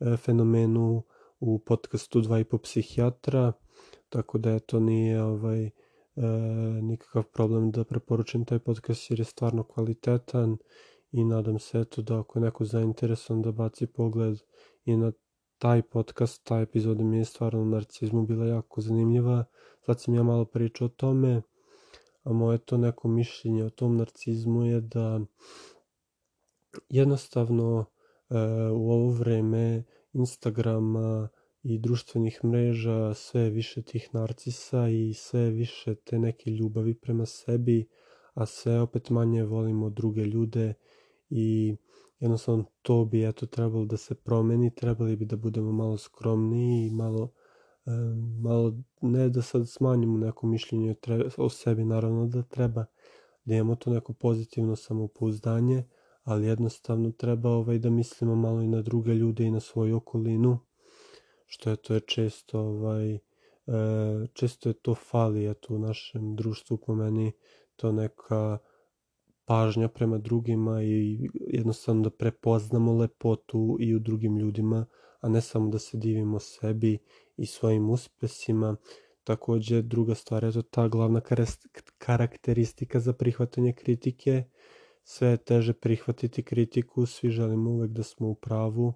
e, 0.00 0.16
fenomenu 0.16 1.02
u 1.40 1.58
podcastu 1.58 2.20
Dva 2.20 2.38
i 2.38 2.44
po 2.44 2.58
psihijatra, 2.58 3.52
tako 4.08 4.38
da 4.38 4.54
eto 4.54 4.80
nije 4.80 5.22
ovaj, 5.22 5.64
e, 5.64 5.70
nikakav 6.82 7.22
problem 7.22 7.70
da 7.70 7.84
preporučim 7.84 8.44
taj 8.44 8.58
podcast 8.58 9.10
jer 9.10 9.20
je 9.20 9.24
stvarno 9.24 9.62
kvalitetan 9.62 10.56
i 11.12 11.24
nadam 11.24 11.58
se 11.58 11.80
eto 11.80 12.02
da 12.02 12.20
ako 12.20 12.38
je 12.38 12.42
neko 12.42 12.64
zainteresovan 12.64 13.42
da 13.42 13.52
baci 13.52 13.86
pogled 13.86 14.38
i 14.84 14.96
na 14.96 15.12
taj 15.58 15.82
podcast, 15.82 16.44
ta 16.44 16.60
epizoda 16.60 17.04
mi 17.04 17.18
je 17.18 17.24
stvarno 17.24 17.60
u 17.60 17.64
narcizmu 17.64 18.26
bila 18.26 18.46
jako 18.46 18.80
zanimljiva. 18.80 19.44
Sad 19.86 20.00
sam 20.00 20.14
ja 20.14 20.22
malo 20.22 20.44
pričao 20.44 20.86
o 20.86 20.88
tome, 20.88 21.42
a 22.22 22.32
moje 22.32 22.58
to 22.58 22.76
neko 22.76 23.08
mišljenje 23.08 23.64
o 23.64 23.70
tom 23.70 23.96
narcizmu 23.96 24.64
je 24.64 24.80
da 24.80 25.20
jednostavno 26.88 27.84
e, 28.30 28.36
u 28.70 28.90
ovo 28.90 29.10
vreme 29.10 29.84
Instagrama, 30.12 31.28
i 31.68 31.78
društvenih 31.78 32.44
mreža, 32.44 33.14
sve 33.14 33.50
više 33.50 33.82
tih 33.82 34.08
narcisa 34.12 34.88
i 34.88 35.14
sve 35.14 35.50
više 35.50 35.94
te 35.94 36.18
neke 36.18 36.50
ljubavi 36.50 36.94
prema 36.94 37.26
sebi, 37.26 37.88
a 38.34 38.46
sve 38.46 38.80
opet 38.80 39.10
manje 39.10 39.44
volimo 39.44 39.90
druge 39.90 40.24
ljude 40.24 40.74
i 41.30 41.76
jednostavno 42.18 42.64
to 42.82 43.04
bi 43.04 43.28
eto 43.28 43.46
trebalo 43.46 43.84
da 43.84 43.96
se 43.96 44.14
promeni, 44.14 44.74
trebali 44.74 45.16
bi 45.16 45.24
da 45.24 45.36
budemo 45.36 45.72
malo 45.72 45.98
skromniji 45.98 46.86
i 46.86 46.90
malo 46.90 47.32
malo 48.42 48.74
ne 49.00 49.28
da 49.28 49.42
sad 49.42 49.68
smanjimo 49.68 50.18
neko 50.18 50.46
mišljenje 50.46 50.94
o 51.36 51.48
sebi, 51.48 51.84
naravno 51.84 52.26
da 52.26 52.42
treba 52.42 52.84
da 53.44 53.54
imamo 53.54 53.74
to 53.74 53.90
neko 53.90 54.12
pozitivno 54.12 54.76
samopouzdanje, 54.76 55.84
ali 56.22 56.46
jednostavno 56.46 57.10
treba 57.10 57.50
ovaj 57.50 57.78
da 57.78 57.90
mislimo 57.90 58.34
malo 58.34 58.62
i 58.62 58.68
na 58.68 58.82
druge 58.82 59.14
ljude 59.14 59.44
i 59.44 59.50
na 59.50 59.60
svoju 59.60 59.96
okolinu 59.96 60.58
što 61.46 61.70
je 61.70 61.76
to 61.76 61.94
je 61.94 62.00
često 62.00 62.60
ovaj 62.60 63.14
e, 63.14 63.20
često 64.32 64.68
je 64.68 64.72
to 64.72 64.94
fali 64.94 65.50
eto 65.50 65.74
u 65.74 65.78
našem 65.78 66.36
društvu 66.36 66.78
po 66.86 66.94
meni 66.94 67.32
to 67.76 67.92
neka 67.92 68.58
pažnja 69.46 69.88
prema 69.88 70.18
drugima 70.18 70.82
i 70.82 71.28
jednostavno 71.34 72.02
da 72.02 72.10
prepoznamo 72.10 72.92
lepotu 72.92 73.76
i 73.80 73.94
u 73.94 73.98
drugim 73.98 74.36
ljudima, 74.38 74.86
a 75.20 75.28
ne 75.28 75.40
samo 75.40 75.68
da 75.68 75.78
se 75.78 75.96
divimo 75.96 76.38
sebi 76.38 76.98
i 77.36 77.46
svojim 77.46 77.90
uspesima. 77.90 78.76
Takođe, 79.24 79.82
druga 79.82 80.14
stvar 80.14 80.44
je 80.44 80.52
to 80.52 80.62
ta 80.62 80.88
glavna 80.88 81.20
karakteristika 81.98 83.00
za 83.00 83.12
prihvatanje 83.12 83.72
kritike. 83.72 84.44
Sve 85.04 85.28
je 85.28 85.36
teže 85.36 85.72
prihvatiti 85.72 86.42
kritiku, 86.42 87.06
svi 87.06 87.30
želimo 87.30 87.70
uvek 87.70 87.90
da 87.90 88.02
smo 88.02 88.28
u 88.28 88.34
pravu 88.34 88.94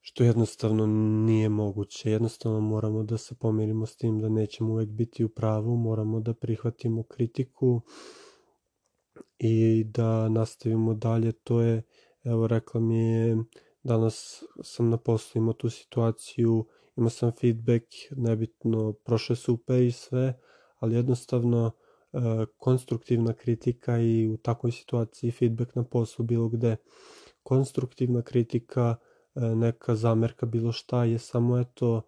što 0.00 0.24
jednostavno 0.24 0.86
nije 1.26 1.48
moguće. 1.48 2.10
Jednostavno 2.10 2.60
moramo 2.60 3.02
da 3.02 3.18
se 3.18 3.34
pomirimo 3.34 3.86
s 3.86 3.96
tim 3.96 4.18
da 4.18 4.28
nećemo 4.28 4.72
uvek 4.72 4.88
biti 4.88 5.24
u 5.24 5.28
pravu, 5.28 5.76
moramo 5.76 6.20
da 6.20 6.34
prihvatimo 6.34 7.02
kritiku 7.02 7.80
i 9.38 9.84
da 9.84 10.28
nastavimo 10.28 10.94
dalje. 10.94 11.32
To 11.32 11.60
je, 11.60 11.82
evo 12.24 12.46
rekla 12.46 12.80
mi 12.80 12.98
je, 12.98 13.36
danas 13.82 14.44
sam 14.62 14.90
na 14.90 14.96
poslu 14.96 15.38
imao 15.38 15.52
tu 15.52 15.70
situaciju, 15.70 16.66
imao 16.96 17.10
sam 17.10 17.32
feedback, 17.40 17.84
nebitno, 18.10 18.92
prošle 18.92 19.36
super 19.36 19.82
i 19.82 19.92
sve, 19.92 20.40
ali 20.78 20.94
jednostavno 20.94 21.70
konstruktivna 22.56 23.32
kritika 23.32 23.98
i 23.98 24.28
u 24.28 24.36
takvoj 24.36 24.72
situaciji 24.72 25.30
feedback 25.30 25.74
na 25.74 25.84
poslu 25.84 26.24
bilo 26.24 26.48
gde. 26.48 26.76
Konstruktivna 27.42 28.22
kritika, 28.22 28.96
neka 29.34 29.94
zamerka, 29.94 30.46
bilo 30.46 30.72
šta 30.72 31.04
je 31.04 31.18
samo 31.18 31.58
eto 31.58 32.02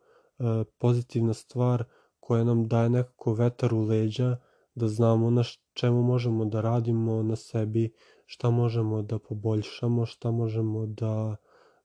pozitivna 0.79 1.35
stvar 1.35 1.85
koja 2.21 2.45
nam 2.45 2.69
daje 2.69 2.91
nekako 2.91 3.35
vetar 3.35 3.75
u 3.75 3.83
leđa 3.83 4.37
da 4.75 4.89
znamo 4.89 5.31
na 5.31 5.43
čemu 5.73 6.03
možemo 6.03 6.45
da 6.45 6.61
radimo 6.61 7.23
na 7.23 7.37
sebi, 7.37 7.93
šta 8.27 8.51
možemo 8.51 9.03
da 9.03 9.19
poboljšamo, 9.19 10.07
šta 10.07 10.31
možemo 10.31 10.87
da 10.87 11.37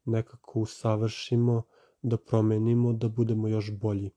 nekako 0.06 0.60
usavršimo, 0.60 1.64
da 2.02 2.18
promenimo, 2.18 2.94
da 2.94 3.10
budemo 3.10 3.48
još 3.48 3.72
bolji. 3.72 4.10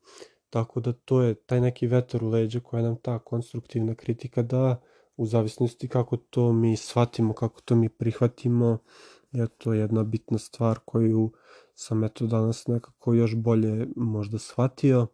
Tako 0.51 0.81
da 0.81 0.93
to 0.93 1.23
je 1.23 1.35
taj 1.35 1.61
neki 1.61 1.87
vetar 1.87 2.25
u 2.25 2.29
leđa 2.29 2.61
koja 2.61 2.83
nam 2.83 2.97
ta 2.97 3.19
konstruktivna 3.19 3.95
kritika 3.95 4.43
da, 4.43 4.81
u 5.17 5.27
zavisnosti 5.27 5.89
kako 5.89 6.17
to 6.17 6.53
mi 6.53 6.77
shvatimo, 6.77 7.33
kako 7.33 7.61
to 7.61 7.77
mi 7.77 7.89
prihvatimo, 7.89 8.79
je 9.33 9.49
to 9.49 9.73
jedna 9.73 10.05
bitna 10.05 10.39
stvar 10.39 10.79
koju 10.85 11.33
sam 11.75 12.05
eto 12.05 12.27
danas 12.27 12.67
nekako 12.67 13.15
još 13.15 13.37
bolje 13.37 13.89
možda 13.97 14.39
shvatio. 14.39 15.07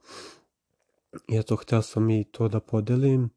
I 1.29 1.37
eto, 1.37 1.57
hteo 1.57 1.83
sam 1.83 2.11
i 2.11 2.25
to 2.25 2.49
da 2.49 2.61
podelim. 2.61 3.31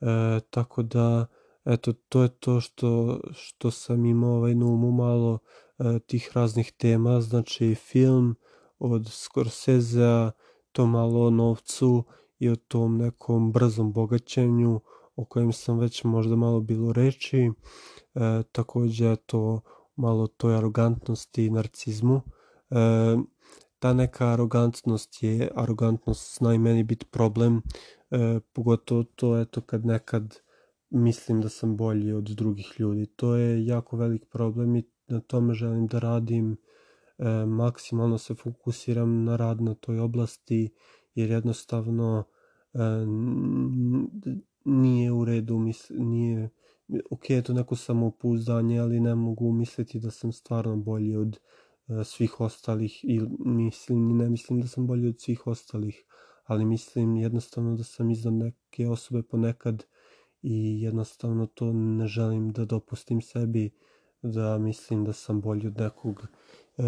E, 0.00 0.40
tako 0.50 0.82
da, 0.82 1.26
eto, 1.64 1.92
to 1.92 2.22
je 2.22 2.28
to 2.28 2.60
što, 2.60 3.20
što 3.32 3.70
sam 3.70 4.04
imao 4.04 4.36
ovaj, 4.36 4.54
na 4.54 4.66
umu 4.66 4.92
malo 4.92 5.38
e, 5.78 5.98
tih 5.98 6.30
raznih 6.34 6.72
tema, 6.72 7.20
znači 7.20 7.74
film 7.74 8.36
od 8.78 9.08
Scorsese, 9.10 10.30
to 10.72 10.86
malo 10.86 11.26
o 11.26 11.30
novcu 11.30 12.04
i 12.38 12.48
o 12.48 12.56
tom 12.56 12.98
nekom 12.98 13.52
brzom 13.52 13.92
bogaćenju 13.92 14.80
o 15.16 15.24
kojem 15.24 15.52
sam 15.52 15.78
već 15.78 16.04
možda 16.04 16.36
malo 16.36 16.60
bilo 16.60 16.92
reči, 16.92 17.50
e, 18.14 18.42
takođe 18.52 19.16
to 19.16 19.60
malo 19.96 20.26
toj 20.26 20.56
arogantnosti 20.56 21.46
i 21.46 21.50
narcizmu. 21.50 22.20
E, 22.70 22.76
ta 23.80 23.92
neka 23.92 24.26
arogantnost 24.32 25.22
je, 25.22 25.50
arogantnost 25.54 26.38
zna 26.38 26.54
i 26.54 26.58
meni 26.58 26.82
biti 26.82 27.06
problem, 27.06 27.62
e, 28.10 28.40
pogotovo 28.52 29.02
to 29.02 29.38
eto 29.40 29.60
kad 29.60 29.86
nekad 29.86 30.36
mislim 30.90 31.40
da 31.40 31.48
sam 31.48 31.76
bolji 31.76 32.12
od 32.12 32.24
drugih 32.24 32.74
ljudi. 32.78 33.06
To 33.06 33.34
je 33.34 33.66
jako 33.66 33.96
velik 33.96 34.24
problem 34.32 34.76
i 34.76 34.82
na 35.08 35.20
tome 35.20 35.54
želim 35.54 35.86
da 35.86 35.98
radim, 35.98 36.56
e, 37.18 37.46
maksimalno 37.46 38.18
se 38.18 38.34
fokusiram 38.34 39.24
na 39.24 39.36
rad 39.36 39.60
na 39.60 39.74
toj 39.74 39.98
oblasti, 39.98 40.70
jer 41.14 41.30
jednostavno 41.30 42.24
e, 42.74 42.78
nije 44.64 45.12
u 45.12 45.24
redu, 45.24 45.58
misl, 45.58 45.94
nije, 45.98 46.50
ok 47.10 47.24
to 47.44 47.52
neko 47.52 47.76
samopouzdanje, 47.76 48.78
ali 48.78 49.00
ne 49.00 49.14
mogu 49.14 49.52
misliti 49.52 50.00
da 50.00 50.10
sam 50.10 50.32
stvarno 50.32 50.76
bolji 50.76 51.16
od 51.16 51.36
E, 51.36 51.59
svih 52.04 52.40
ostalih 52.40 53.04
i 53.04 53.20
mislim, 53.38 54.16
ne 54.16 54.28
mislim 54.28 54.60
da 54.60 54.68
sam 54.68 54.86
bolji 54.86 55.08
od 55.08 55.20
svih 55.20 55.46
ostalih, 55.46 56.04
ali 56.44 56.64
mislim 56.64 57.16
jednostavno 57.16 57.76
da 57.76 57.84
sam 57.84 58.10
iznad 58.10 58.34
neke 58.34 58.88
osobe 58.88 59.22
ponekad 59.22 59.84
i 60.42 60.82
jednostavno 60.82 61.46
to 61.46 61.72
ne 61.72 62.06
želim 62.06 62.52
da 62.52 62.64
dopustim 62.64 63.22
sebi 63.22 63.70
da 64.22 64.58
mislim 64.58 65.04
da 65.04 65.12
sam 65.12 65.40
bolji 65.40 65.66
od 65.66 65.78
nekog 65.78 66.26
e, 66.78 66.82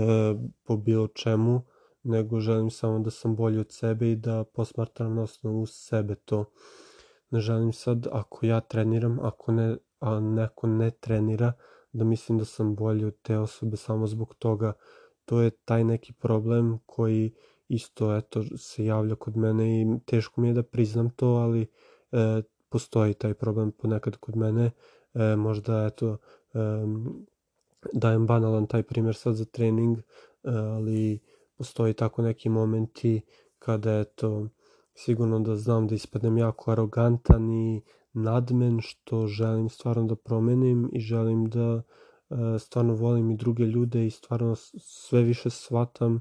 po 0.65 0.77
bilo 0.77 1.09
čemu, 1.09 1.63
nego 2.03 2.41
želim 2.41 2.71
samo 2.71 2.99
da 2.99 3.11
sam 3.11 3.37
bolji 3.37 3.59
od 3.59 3.73
sebe 3.73 4.13
i 4.13 4.17
da 4.17 4.45
posmatram 4.45 5.15
na 5.15 5.23
osnovu 5.23 5.67
sebe 5.67 6.15
to. 6.15 6.45
Ne 7.31 7.41
želim 7.41 7.73
sad, 7.73 8.07
ako 8.13 8.47
ja 8.47 8.61
treniram, 8.61 9.19
ako 9.23 9.53
ne, 9.53 9.77
a 10.01 10.21
neko 10.21 10.67
ne 10.67 10.91
trenira, 10.91 11.53
da 11.93 12.05
mislim 12.05 12.39
da 12.39 12.45
sam 12.45 12.75
bolji 12.75 13.05
od 13.05 13.17
te 13.23 13.39
osobe 13.39 13.77
samo 13.77 14.07
zbog 14.07 14.35
toga. 14.35 14.73
To 15.25 15.41
je 15.41 15.51
taj 15.51 15.85
neki 15.85 16.13
problem 16.13 16.79
koji 16.87 17.33
isto 17.69 18.17
eto 18.17 18.43
se 18.57 18.85
javlja 18.85 19.15
kod 19.15 19.37
mene 19.37 19.83
i 19.83 19.87
teško 20.07 20.41
mi 20.41 20.49
je 20.49 20.55
da 20.55 20.63
priznam 20.63 21.11
to, 21.11 21.27
ali 21.27 21.63
e, 21.63 22.43
postoji 22.69 23.15
taj 23.15 23.35
problem 23.35 23.73
ponekad 23.73 24.17
kod 24.17 24.37
mene. 24.37 24.71
E, 25.15 25.37
možda 25.37 25.87
eto 25.87 26.17
e, 26.55 26.59
dajem 27.93 28.27
banalan 28.27 28.67
taj 28.67 28.83
primjer 28.83 29.15
sad 29.15 29.35
za 29.35 29.45
trening, 29.45 29.99
e, 29.99 30.03
ali 30.51 31.21
postoji 31.57 31.95
tako 31.95 32.23
neki 32.23 32.49
momenti 32.49 33.21
kada 33.59 34.01
eto 34.01 34.49
sigurno 34.95 35.41
da 35.41 35.57
znam 35.57 35.87
da 35.87 35.95
ispadnem 35.95 36.39
jako 36.39 36.71
arogantan 36.71 37.51
i 37.51 37.83
nadmen 38.13 38.79
što 38.81 39.27
želim 39.27 39.69
stvarno 39.69 40.05
da 40.05 40.17
promenim 40.17 40.91
i 40.93 41.01
želim 41.01 41.45
da 41.45 41.83
e, 42.31 42.59
stvarno 42.59 42.95
volim 42.95 43.31
i 43.31 43.37
druge 43.37 43.65
ljude 43.65 44.07
i 44.07 44.11
stvarno 44.11 44.55
sve 44.79 45.23
više 45.23 45.51
shvatam 45.51 46.17
e, 46.17 46.21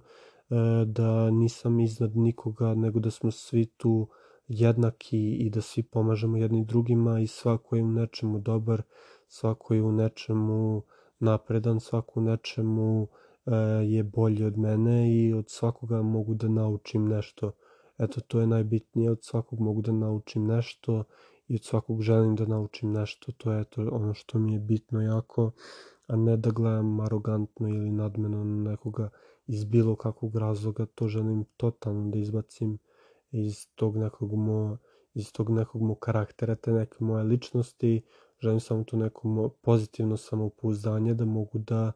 da 0.86 1.30
nisam 1.30 1.80
iznad 1.80 2.18
nikoga 2.18 2.76
nego 2.76 3.00
da 3.00 3.12
smo 3.12 3.32
svi 3.32 3.66
tu 3.66 4.08
jednaki 4.48 5.36
i 5.36 5.50
da 5.50 5.62
svi 5.62 5.84
pomažemo 5.84 6.38
jedni 6.38 6.66
drugima 6.66 7.20
i 7.20 7.28
svako 7.28 7.76
je 7.76 7.84
u 7.84 7.92
nečemu 7.92 8.40
dobar, 8.40 8.82
svako 9.28 9.74
je 9.74 9.84
u 9.84 9.92
nečemu 9.92 10.84
napredan, 11.20 11.80
svako 11.80 12.20
u 12.20 12.24
nečemu 12.24 13.08
e, 13.46 13.56
je 13.86 14.04
bolji 14.04 14.44
od 14.44 14.58
mene 14.58 15.16
i 15.16 15.34
od 15.34 15.46
svakoga 15.50 16.02
mogu 16.02 16.34
da 16.34 16.48
naučim 16.48 17.08
nešto. 17.08 17.52
Eto, 17.98 18.22
to 18.22 18.40
je 18.40 18.48
najbitnije, 18.48 19.12
od 19.12 19.20
svakog 19.22 19.60
mogu 19.60 19.82
da 19.82 19.92
naučim 19.92 20.46
nešto 20.46 21.04
i 21.48 21.56
od 21.56 21.64
svakog 21.64 22.02
želim 22.02 22.36
da 22.36 22.46
naučim 22.46 22.92
nešto, 22.92 23.32
to 23.32 23.52
je 23.52 23.64
to 23.64 23.90
ono 23.92 24.14
što 24.14 24.40
mi 24.40 24.54
je 24.54 24.60
bitno 24.60 25.02
jako, 25.02 25.52
a 26.08 26.16
ne 26.16 26.38
da 26.38 26.52
gledam 26.52 27.00
arogantno 27.00 27.68
ili 27.68 27.92
nadmeno 27.92 28.44
na 28.44 28.72
nekoga 28.72 29.10
iz 29.48 29.66
bilo 29.66 29.96
kakvog 29.96 30.36
razloga, 30.36 30.86
to 30.86 31.08
želim 31.08 31.46
totalno 31.58 32.10
da 32.10 32.20
izbacim 32.20 32.78
iz 33.32 33.68
tog 33.76 33.98
nekog 33.98 34.34
mo, 34.34 34.78
iz 35.14 35.32
tog 35.34 35.50
nekog 35.50 35.82
mo 35.82 35.96
karaktera, 35.96 36.56
te 36.56 36.72
neke 36.72 36.98
moje 37.00 37.24
ličnosti, 37.24 38.02
želim 38.40 38.60
samo 38.60 38.84
to 38.84 38.98
neko 38.98 39.50
pozitivno 39.62 40.18
samopouzdanje 40.18 41.14
da 41.14 41.26
mogu 41.26 41.60
da 41.60 41.92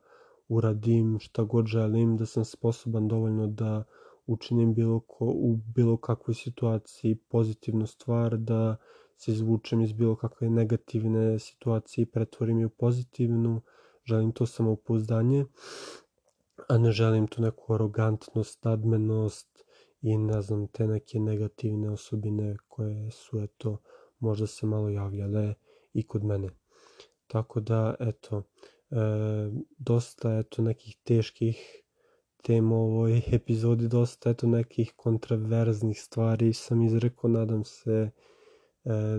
uradim 0.47 1.19
šta 1.19 1.43
god 1.43 1.65
želim, 1.65 2.17
da 2.17 2.25
sam 2.25 2.45
sposoban 2.45 3.07
dovoljno 3.07 3.47
da 3.47 3.83
učinim 4.27 4.73
bilo 4.73 4.99
ko, 4.99 5.25
u 5.25 5.55
bilo 5.75 5.97
kakvoj 5.97 6.35
situaciji 6.35 7.15
pozitivnu 7.15 7.87
stvar, 7.87 8.37
da 8.37 8.75
se 9.17 9.31
izvučem 9.31 9.81
iz 9.81 9.93
bilo 9.93 10.15
kakve 10.15 10.49
negativne 10.49 11.39
situacije 11.39 12.03
i 12.03 12.11
pretvorim 12.11 12.59
je 12.59 12.65
u 12.65 12.69
pozitivnu, 12.69 13.61
želim 14.05 14.31
to 14.31 14.45
samopouzdanje, 14.45 15.45
a 16.69 16.77
ne 16.77 16.91
želim 16.91 17.27
tu 17.27 17.41
neku 17.41 17.73
arogantnost, 17.73 18.63
nadmenost 18.63 19.65
i 20.01 20.17
ne 20.17 20.41
znam, 20.41 20.67
te 20.67 20.87
neke 20.87 21.19
negativne 21.19 21.89
osobine 21.89 22.57
koje 22.67 23.11
su, 23.11 23.39
eto, 23.39 23.77
možda 24.19 24.47
se 24.47 24.65
malo 24.65 24.89
javljale 24.89 25.53
i 25.93 26.07
kod 26.07 26.23
mene. 26.23 26.49
Tako 27.27 27.59
da, 27.59 27.95
eto, 27.99 28.43
e, 28.91 28.95
dosta, 29.77 30.37
eto, 30.37 30.61
nekih 30.61 30.97
teških 31.03 31.83
tema 32.43 32.75
u 32.75 32.79
ovoj 32.79 33.21
epizodi, 33.37 33.87
dosta, 33.87 34.29
eto, 34.29 34.47
nekih 34.47 34.93
kontraverznih 34.95 36.01
stvari 36.01 36.53
sam 36.53 36.81
izrekao, 36.81 37.29
nadam 37.29 37.63
se 37.63 38.11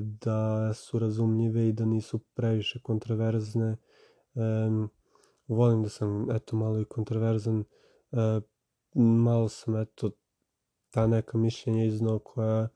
da 0.01 0.73
su 0.75 0.99
razumljive 0.99 1.69
i 1.69 1.73
da 1.73 1.85
nisu 1.85 2.19
previše 2.19 2.81
kontraverzne. 2.83 3.77
volim 5.49 5.83
da 5.83 5.89
sam 5.89 6.31
eto 6.31 6.57
malo 6.57 6.81
i 6.81 6.85
kontraverzan. 6.85 7.65
E, 8.13 8.41
malo 8.95 9.49
sam 9.49 9.77
eto 9.77 10.11
ta 10.91 11.07
neka 11.07 11.39
mišljenja 11.39 11.85
iznao 11.85 12.19
koja 12.19 12.69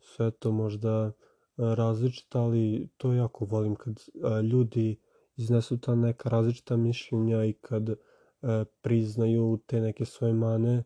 su 0.00 0.24
eto 0.24 0.52
možda 0.52 1.12
različita, 1.56 2.40
ali 2.40 2.88
to 2.96 3.12
jako 3.12 3.44
volim 3.44 3.76
kad 3.76 4.00
ljudi 4.52 5.00
iznesu 5.36 5.78
ta 5.78 5.94
neka 5.94 6.28
različita 6.28 6.76
mišljenja 6.76 7.44
i 7.44 7.52
kad 7.52 7.90
priznaju 8.80 9.58
te 9.66 9.80
neke 9.80 10.04
svoje 10.04 10.32
mane, 10.32 10.84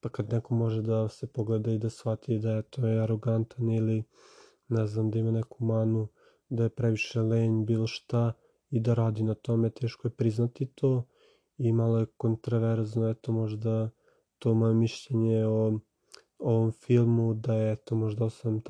pa 0.00 0.08
kad 0.08 0.32
neko 0.32 0.54
može 0.54 0.82
da 0.82 1.08
se 1.08 1.26
pogleda 1.26 1.72
i 1.72 1.78
da 1.78 1.90
shvati 1.90 2.38
da 2.38 2.50
je 2.50 2.62
to 2.62 2.86
je 2.86 3.02
arogantan 3.02 3.70
ili 3.70 4.04
ne 4.68 4.86
znam, 4.86 5.10
da 5.10 5.18
ima 5.18 5.30
neku 5.30 5.64
manu, 5.64 6.08
da 6.48 6.62
je 6.62 6.68
previše 6.68 7.20
lenj, 7.20 7.64
bilo 7.64 7.86
šta 7.86 8.32
i 8.70 8.80
da 8.80 8.94
radi 8.94 9.22
na 9.22 9.34
tome, 9.34 9.70
teško 9.70 10.08
je 10.08 10.12
priznati 10.14 10.66
to. 10.66 11.06
I 11.58 11.72
malo 11.72 11.98
je 11.98 12.06
kontraverzno, 12.16 13.08
eto 13.08 13.32
možda 13.32 13.90
to 14.38 14.54
moje 14.54 14.74
mišljenje 14.74 15.46
o 15.46 15.78
ovom 16.38 16.72
filmu 16.72 17.34
da 17.34 17.54
je 17.54 17.76
to 17.76 17.94
možda 17.94 18.24
8.7, 18.24 18.60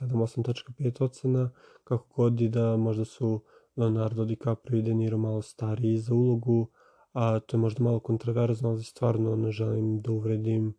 8.5 0.00 1.04
ocena, 1.04 1.50
kako 1.84 2.06
god 2.16 2.40
i 2.40 2.48
da 2.48 2.76
možda 2.76 3.04
su 3.04 3.40
Leonardo 3.76 4.24
DiCaprio 4.24 4.78
i 4.78 4.82
De 4.82 4.94
Niro 4.94 5.18
malo 5.18 5.42
stariji 5.42 5.98
za 5.98 6.14
ulogu, 6.14 6.70
a 7.12 7.40
to 7.40 7.56
je 7.56 7.60
možda 7.60 7.84
malo 7.84 8.00
kontraverzno, 8.00 8.68
ali 8.68 8.82
stvarno 8.82 9.36
ne 9.36 9.52
želim 9.52 10.00
da 10.00 10.12
uvredim 10.12 10.74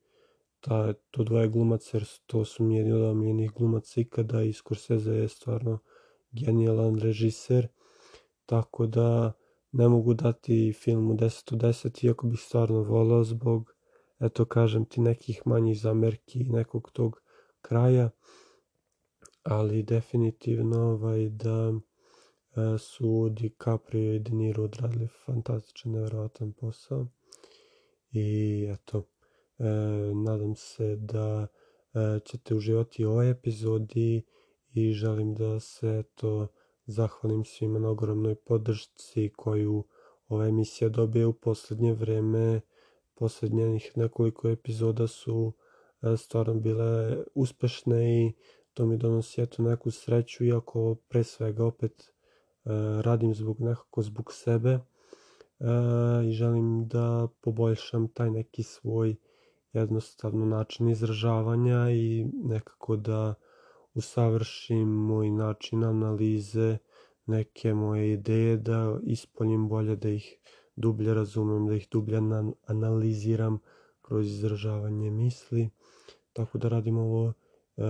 ta, 0.67 0.93
to 1.11 1.23
dvoje 1.23 1.47
glumaca, 1.47 1.97
jer 1.97 2.05
to 2.25 2.45
su 2.45 2.63
mi 2.63 2.75
jedni 2.75 2.91
od 2.91 3.01
omiljenih 3.01 3.51
glumaca 3.51 4.01
ikada 4.01 4.43
i 4.43 4.53
Scorsese 4.53 5.11
je 5.11 5.27
stvarno 5.27 5.79
genijalan 6.31 6.99
režiser, 6.99 7.67
tako 8.45 8.87
da 8.87 9.33
ne 9.71 9.87
mogu 9.87 10.13
dati 10.13 10.73
filmu 10.73 11.13
10 11.13 11.53
od 11.53 11.61
10, 11.61 12.05
iako 12.05 12.27
bih 12.27 12.39
stvarno 12.39 12.81
volao 12.81 13.23
zbog, 13.23 13.73
eto 14.19 14.45
kažem 14.45 14.85
ti, 14.85 15.01
nekih 15.01 15.41
manjih 15.45 15.79
zamerki 15.79 16.43
nekog 16.43 16.91
tog 16.91 17.21
kraja, 17.61 18.09
ali 19.43 19.83
definitivno 19.83 20.81
ovaj, 20.81 21.29
da 21.29 21.71
e, 21.71 22.77
su 22.77 23.29
DiCaprio 23.29 24.13
i 24.13 24.19
De 24.19 24.31
Niro 24.31 24.63
odradili 24.63 25.07
fantastičan, 25.25 25.91
nevjerovatan 25.91 26.53
posao. 26.53 27.07
I 28.11 28.67
eto, 28.73 29.03
nadam 30.25 30.55
se 30.55 30.95
da 30.95 31.47
e, 31.93 32.19
ćete 32.25 32.55
uživati 32.55 33.05
u 33.05 33.11
ovoj 33.11 33.29
epizodi 33.29 34.23
i 34.73 34.93
želim 34.93 35.35
da 35.35 35.59
se 35.59 35.99
eto 35.99 36.47
zahvalim 36.85 37.45
svima 37.45 37.79
na 37.79 37.89
ogromnoj 37.89 38.35
podršci 38.35 39.31
koju 39.37 39.83
ova 40.27 40.47
emisija 40.47 40.89
dobije 40.89 41.25
u 41.25 41.33
poslednje 41.33 41.93
vreme. 41.93 42.61
Poslednjenih 43.15 43.91
nekoliko 43.95 44.49
epizoda 44.49 45.07
su 45.07 45.53
e, 46.01 46.17
stvarno 46.17 46.53
bile 46.53 47.17
uspešne 47.35 48.25
i 48.25 48.33
to 48.73 48.85
mi 48.85 48.97
donosi 48.97 49.41
eto 49.41 49.63
neku 49.63 49.91
sreću, 49.91 50.45
iako 50.45 50.95
pre 51.07 51.23
svega 51.23 51.65
opet 51.65 52.01
e, 52.01 52.09
radim 53.01 53.33
zbog 53.35 53.59
nekako 53.59 54.01
zbog 54.01 54.33
sebe 54.33 54.69
e, 54.69 54.81
i 56.27 56.31
želim 56.31 56.87
da 56.87 57.27
poboljšam 57.41 58.07
taj 58.07 58.31
neki 58.31 58.63
svoj 58.63 59.15
jednostavno 59.79 60.45
način 60.45 60.89
izražavanja 60.89 61.91
i 61.91 62.25
nekako 62.33 62.95
da 62.95 63.33
usavršim 63.93 64.87
moj 64.87 65.29
način 65.29 65.83
analize, 65.83 66.77
neke 67.25 67.73
moje 67.73 68.13
ideje, 68.13 68.57
da 68.57 68.99
ispoljim 69.03 69.67
bolje, 69.69 69.95
da 69.95 70.09
ih 70.09 70.37
dublje 70.75 71.13
razumem, 71.13 71.67
da 71.67 71.75
ih 71.75 71.87
dublje 71.91 72.19
analiziram 72.65 73.59
kroz 74.01 74.27
izražavanje 74.27 75.11
misli. 75.11 75.69
Tako 76.33 76.57
da 76.57 76.67
radim 76.67 76.97
ovo 76.97 77.33
e, 77.77 77.83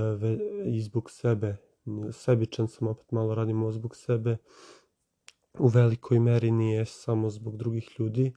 i 0.65 0.81
zbog 0.81 1.11
sebe. 1.11 1.57
Sebičan 2.11 2.67
sam, 2.67 2.87
opet 2.87 3.11
malo 3.11 3.35
radim 3.35 3.61
ovo 3.61 3.71
zbog 3.71 3.95
sebe. 3.95 4.37
U 5.59 5.67
velikoj 5.67 6.19
meri 6.19 6.51
nije 6.51 6.85
samo 6.85 7.29
zbog 7.29 7.57
drugih 7.57 7.89
ljudi, 7.99 8.33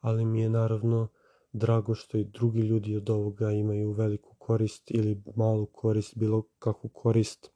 ali 0.00 0.24
mi 0.24 0.40
je 0.40 0.50
naravno 0.50 1.08
drago 1.52 1.94
što 1.94 2.18
i 2.18 2.24
drugi 2.24 2.60
ljudi 2.60 2.96
od 2.96 3.10
ovoga 3.10 3.52
imaju 3.52 3.92
veliku 3.92 4.34
korist 4.38 4.90
ili 4.90 5.22
malu 5.36 5.66
korist, 5.66 6.18
bilo 6.18 6.42
kakvu 6.58 6.90
korist. 6.90 7.50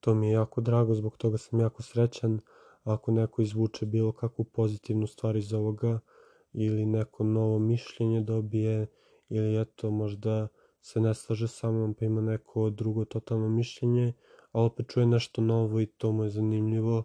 To 0.00 0.14
mi 0.14 0.28
je 0.28 0.32
jako 0.32 0.60
drago, 0.60 0.94
zbog 0.94 1.16
toga 1.16 1.38
sam 1.38 1.60
jako 1.60 1.82
srećan 1.82 2.40
ako 2.84 3.12
neko 3.12 3.42
izvuče 3.42 3.86
bilo 3.86 4.12
kakvu 4.12 4.44
pozitivnu 4.44 5.06
stvar 5.06 5.36
iz 5.36 5.52
ovoga 5.52 6.00
ili 6.52 6.86
neko 6.86 7.24
novo 7.24 7.58
mišljenje 7.58 8.20
dobije 8.20 8.86
ili 9.28 9.60
eto 9.60 9.90
možda 9.90 10.48
se 10.80 11.00
ne 11.00 11.14
slaže 11.14 11.48
sa 11.48 11.70
mnom 11.70 11.94
pa 11.94 12.04
ima 12.04 12.20
neko 12.20 12.70
drugo 12.70 13.04
totalno 13.04 13.48
mišljenje, 13.48 14.12
a 14.52 14.62
opet 14.62 14.86
čuje 14.88 15.06
nešto 15.06 15.40
novo 15.42 15.80
i 15.80 15.86
to 15.86 16.12
mu 16.12 16.24
je 16.24 16.30
zanimljivo. 16.30 17.04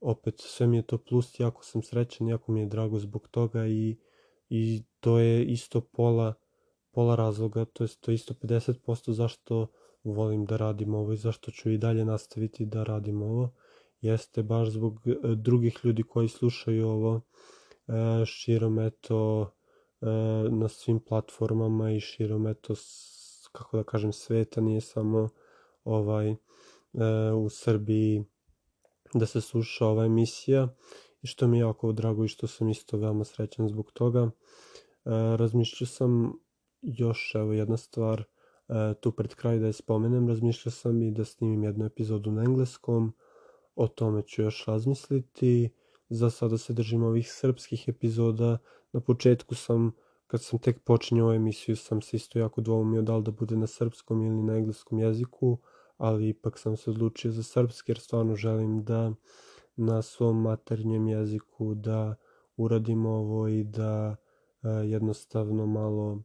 Opet 0.00 0.34
sve 0.38 0.66
mi 0.66 0.76
je 0.76 0.82
to 0.82 0.98
plus, 0.98 1.40
jako 1.40 1.64
sam 1.64 1.82
srećan, 1.82 2.28
jako 2.28 2.52
mi 2.52 2.60
je 2.60 2.66
drago 2.66 2.98
zbog 2.98 3.28
toga 3.28 3.66
i, 3.66 3.96
i 4.48 4.82
to 5.06 5.18
je 5.18 5.44
isto 5.44 5.80
pola 5.80 6.34
pola 6.90 7.14
razloga, 7.16 7.64
to 7.64 7.84
je 7.84 7.88
to 8.00 8.12
isto 8.12 8.34
50% 8.34 9.12
zašto 9.12 9.66
volim 10.04 10.44
da 10.44 10.56
radim 10.56 10.94
ovo 10.94 11.12
i 11.12 11.16
zašto 11.16 11.50
ću 11.50 11.70
i 11.70 11.78
dalje 11.78 12.04
nastaviti 12.04 12.66
da 12.66 12.84
radim 12.84 13.22
ovo, 13.22 13.52
jeste 14.00 14.42
baš 14.42 14.68
zbog 14.68 15.06
e, 15.06 15.14
drugih 15.34 15.80
ljudi 15.84 16.02
koji 16.02 16.28
slušaju 16.28 16.88
ovo 16.88 17.20
e, 17.20 18.24
širom 18.26 18.78
eto 18.78 19.50
e, 20.00 20.06
na 20.50 20.68
svim 20.68 21.00
platformama 21.00 21.90
i 21.90 22.00
širom 22.00 22.46
eto 22.46 22.74
kako 23.52 23.76
da 23.76 23.84
kažem 23.84 24.12
sveta, 24.12 24.60
nije 24.60 24.80
samo 24.80 25.28
ovaj 25.84 26.34
u 27.44 27.48
Srbiji 27.48 28.24
da 29.14 29.26
se 29.26 29.40
sluša 29.40 29.86
ova 29.86 30.04
emisija 30.04 30.68
i 31.22 31.26
što 31.26 31.46
mi 31.46 31.58
je 31.58 31.60
jako 31.60 31.92
drago 31.92 32.24
i 32.24 32.28
što 32.28 32.46
sam 32.46 32.68
isto 32.68 32.96
veoma 32.96 33.24
srećan 33.24 33.68
zbog 33.68 33.92
toga. 33.92 34.30
Razmišljao 35.36 35.86
sam 35.86 36.32
još 36.82 37.34
evo 37.34 37.52
jedna 37.52 37.76
stvar 37.76 38.20
e, 38.20 38.94
tu 39.00 39.12
pred 39.12 39.34
kraj 39.34 39.58
da 39.58 39.66
je 39.66 39.72
spomenem, 39.72 40.28
razmišljao 40.28 40.72
sam 40.72 41.02
i 41.02 41.10
da 41.10 41.24
snimim 41.24 41.64
jednu 41.64 41.86
epizodu 41.86 42.30
na 42.30 42.42
engleskom, 42.42 43.12
o 43.74 43.88
tome 43.88 44.22
ću 44.22 44.42
još 44.42 44.64
razmisliti. 44.66 45.70
Za 46.08 46.30
sada 46.30 46.58
se 46.58 46.72
držim 46.72 47.02
ovih 47.02 47.32
srpskih 47.32 47.88
epizoda. 47.88 48.58
Na 48.92 49.00
početku 49.00 49.54
sam, 49.54 49.92
kad 50.26 50.42
sam 50.42 50.58
tek 50.58 50.84
počinjao 50.84 51.34
emisiju, 51.34 51.76
sam 51.76 52.02
se 52.02 52.16
isto 52.16 52.38
jako 52.38 52.60
dvoumio 52.60 53.02
da 53.02 53.16
li 53.16 53.22
da 53.22 53.30
bude 53.30 53.56
na 53.56 53.66
srpskom 53.66 54.22
ili 54.22 54.42
na 54.42 54.56
engleskom 54.56 54.98
jeziku, 54.98 55.58
ali 55.96 56.28
ipak 56.28 56.58
sam 56.58 56.76
se 56.76 56.90
odlučio 56.90 57.30
za 57.30 57.42
srpski 57.42 57.90
jer 57.90 57.98
stvarno 57.98 58.36
želim 58.36 58.84
da 58.84 59.12
na 59.76 60.02
svom 60.02 60.42
maternjem 60.42 61.08
jeziku 61.08 61.74
da 61.74 62.14
uradim 62.56 63.06
ovo 63.06 63.48
i 63.48 63.64
da 63.64 64.16
e, 64.16 64.25
jednostavno 64.62 65.66
malo 65.66 66.22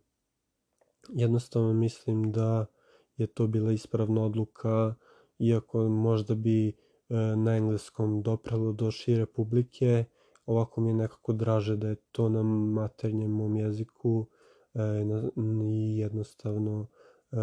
jednostavno 1.09 1.73
mislim 1.73 2.31
da 2.31 2.65
je 3.17 3.27
to 3.27 3.47
bila 3.47 3.71
ispravna 3.71 4.23
odluka, 4.23 4.95
iako 5.39 5.89
možda 5.89 6.35
bi 6.35 6.67
e, 6.67 6.73
na 7.35 7.55
engleskom 7.55 8.21
dopralo 8.21 8.71
do 8.71 8.91
šire 8.91 9.25
publike, 9.25 10.05
ovako 10.45 10.81
mi 10.81 10.89
je 10.89 10.93
nekako 10.93 11.33
draže 11.33 11.77
da 11.77 11.87
je 11.87 11.95
to 12.11 12.29
na 12.29 12.43
maternjem 12.43 13.31
mom 13.31 13.55
jeziku 13.55 14.27
e, 14.73 14.81
i 15.71 15.97
jednostavno 15.97 16.87
e, 17.31 17.35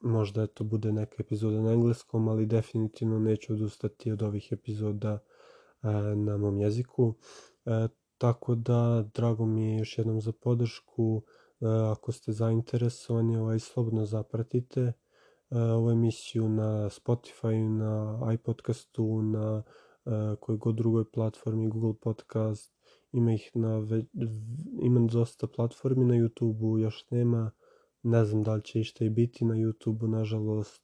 možda 0.00 0.46
to 0.46 0.64
bude 0.64 0.92
neka 0.92 1.16
epizoda 1.18 1.60
na 1.60 1.72
engleskom, 1.72 2.28
ali 2.28 2.46
definitivno 2.46 3.18
neću 3.18 3.52
odustati 3.52 4.12
od 4.12 4.22
ovih 4.22 4.48
epizoda 4.50 5.18
na 6.16 6.36
mom 6.36 6.58
jeziku. 6.58 7.14
Tako 8.18 8.54
da 8.54 9.04
drago 9.14 9.46
mi 9.46 9.64
je 9.64 9.78
još 9.78 9.98
jednom 9.98 10.20
za 10.20 10.32
podršku. 10.32 11.22
E, 11.60 11.66
ako 11.66 12.12
ste 12.12 12.32
zainteresovani, 12.32 13.36
ovaj, 13.36 13.58
slobodno 13.58 14.04
zapratite 14.04 14.80
e, 14.80 14.92
ovu 15.58 15.90
emisiju 15.90 16.48
na 16.48 16.88
Spotify, 16.90 17.68
na 17.68 18.20
iPodcastu, 18.34 19.22
na 19.22 19.62
e, 20.06 20.36
kojoj 20.40 20.58
god 20.58 20.74
drugoj 20.74 21.10
platformi, 21.10 21.68
Google 21.68 21.94
Podcast, 22.00 22.74
ima 23.12 23.32
ih 23.32 23.50
na, 23.54 23.82
ima 24.82 25.00
dosta 25.00 25.46
platformi 25.46 26.04
na 26.04 26.14
YouTube-u, 26.14 26.78
još 26.78 27.06
nema, 27.10 27.50
ne 28.02 28.24
znam 28.24 28.42
da 28.42 28.54
li 28.54 28.62
će 28.62 28.80
išta 28.80 29.04
i 29.04 29.10
biti 29.10 29.44
na 29.44 29.54
YouTube-u, 29.54 30.08
nažalost, 30.08 30.82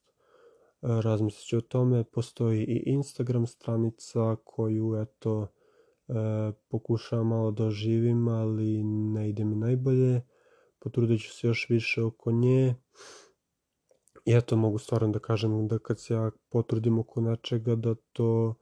razmislit 0.81 1.47
ću 1.47 1.59
o 1.59 1.61
tome, 1.61 2.05
postoji 2.05 2.65
i 2.65 2.83
Instagram 2.87 3.47
stranica 3.47 4.37
koju, 4.45 4.95
eto, 5.03 5.49
pokušavam 6.69 7.29
malo 7.29 7.51
da 7.51 7.65
oživim, 7.65 8.29
ali 8.29 8.83
ne 8.85 9.29
ide 9.29 9.45
mi 9.45 9.57
najbolje 9.57 10.23
potrudit 10.85 11.21
ću 11.21 11.33
se 11.33 11.47
još 11.47 11.67
više 11.69 12.03
oko 12.03 12.33
nje. 12.33 12.75
I 14.25 14.33
eto 14.33 14.57
mogu 14.57 14.79
stvarno 14.79 15.09
da 15.09 15.19
kažem 15.19 15.69
da 15.69 15.79
kad 15.79 16.01
se 16.01 16.15
ja 16.15 16.31
potrudim 16.51 16.99
oko 16.99 17.21
nečega 17.21 17.75
da 17.75 17.95
to 18.13 18.55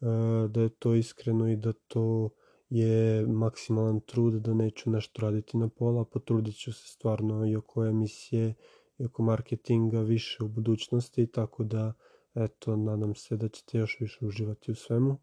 e, 0.00 0.48
da 0.48 0.60
je 0.60 0.68
to 0.68 0.94
iskreno 0.94 1.48
i 1.48 1.56
da 1.56 1.72
to 1.72 2.30
je 2.68 3.26
maksimalan 3.26 4.00
trud 4.00 4.34
da 4.34 4.54
neću 4.54 4.90
nešto 4.90 5.22
raditi 5.22 5.56
na 5.56 5.68
pola, 5.68 6.04
potrudit 6.04 6.56
ću 6.56 6.72
se 6.72 6.88
stvarno 6.88 7.46
i 7.46 7.56
oko 7.56 7.84
emisije 7.84 8.54
i 8.98 9.04
oko 9.04 9.22
marketinga 9.22 10.00
više 10.00 10.44
u 10.44 10.48
budućnosti, 10.48 11.26
tako 11.26 11.64
da 11.64 11.92
eto, 12.34 12.76
nadam 12.76 13.14
se 13.14 13.36
da 13.36 13.48
ćete 13.48 13.78
još 13.78 13.96
više 14.00 14.26
uživati 14.26 14.70
u 14.70 14.74
svemu. 14.74 15.18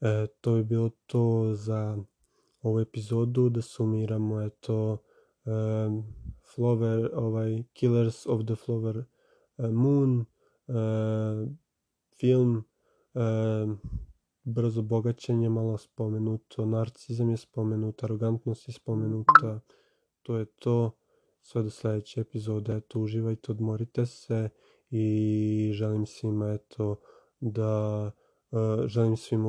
E, 0.00 0.26
to 0.40 0.56
je 0.56 0.64
bilo 0.64 0.90
to 1.06 1.52
za 1.54 1.98
ovu 2.62 2.80
epizodu 2.80 3.48
da 3.48 3.62
sumiramo 3.62 4.40
eto 4.42 4.98
um, 5.44 6.04
Flower, 6.54 7.10
ovaj 7.14 7.62
Killers 7.72 8.26
of 8.26 8.44
the 8.44 8.54
Flower 8.54 8.96
uh, 9.56 9.70
Moon 9.70 10.24
uh, 10.66 11.48
film 12.20 12.64
uh, 13.14 13.76
brzo 14.42 14.82
bogaćenje 14.82 15.48
malo 15.48 15.78
spomenuto, 15.78 16.66
narcizam 16.66 17.30
je 17.30 17.36
spomenut, 17.36 18.04
arogantnost 18.04 18.68
je 18.68 18.72
spomenuta, 18.72 19.60
to 20.22 20.36
je 20.36 20.44
to. 20.44 20.96
Sve 21.42 21.62
do 21.62 21.70
sledeće 21.70 22.20
epizode, 22.20 22.76
eto, 22.76 23.00
uživajte, 23.00 23.52
odmorite 23.52 24.06
se 24.06 24.48
i 24.90 25.70
želim 25.74 26.06
svima, 26.06 26.52
eto, 26.52 27.00
da 27.40 28.10
želim 28.86 29.16
svima 29.16 29.48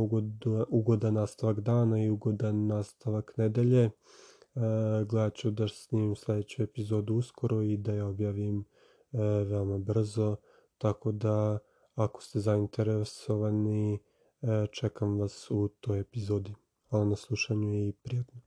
ugodan, 0.70 1.14
nastavak 1.14 1.60
dana 1.60 2.04
i 2.04 2.10
ugodan 2.10 2.68
nastavak 2.68 3.34
nedelje. 3.38 3.84
Eh, 3.84 5.06
gledat 5.10 5.36
ću 5.36 5.52
da 5.52 5.68
snimim 5.68 6.16
sledeću 6.16 6.64
epizodu 6.64 7.16
uskoro 7.16 7.62
i 7.62 7.78
da 7.78 7.94
je 7.94 8.04
objavim 8.04 8.60
eh, 8.60 9.18
veoma 9.20 9.78
brzo. 9.78 10.36
Tako 10.78 11.12
da 11.12 11.60
Ako 11.96 12.22
ste 12.24 12.40
zainteresovani, 12.40 14.00
e, 14.42 14.68
čekam 14.72 15.20
vas 15.20 15.52
u 15.52 15.68
toj 15.68 16.00
epizodi. 16.00 16.56
Hvala 16.90 17.06
na 17.06 17.16
slušanju 17.16 17.74
i 17.74 17.94
prijatno. 18.04 18.42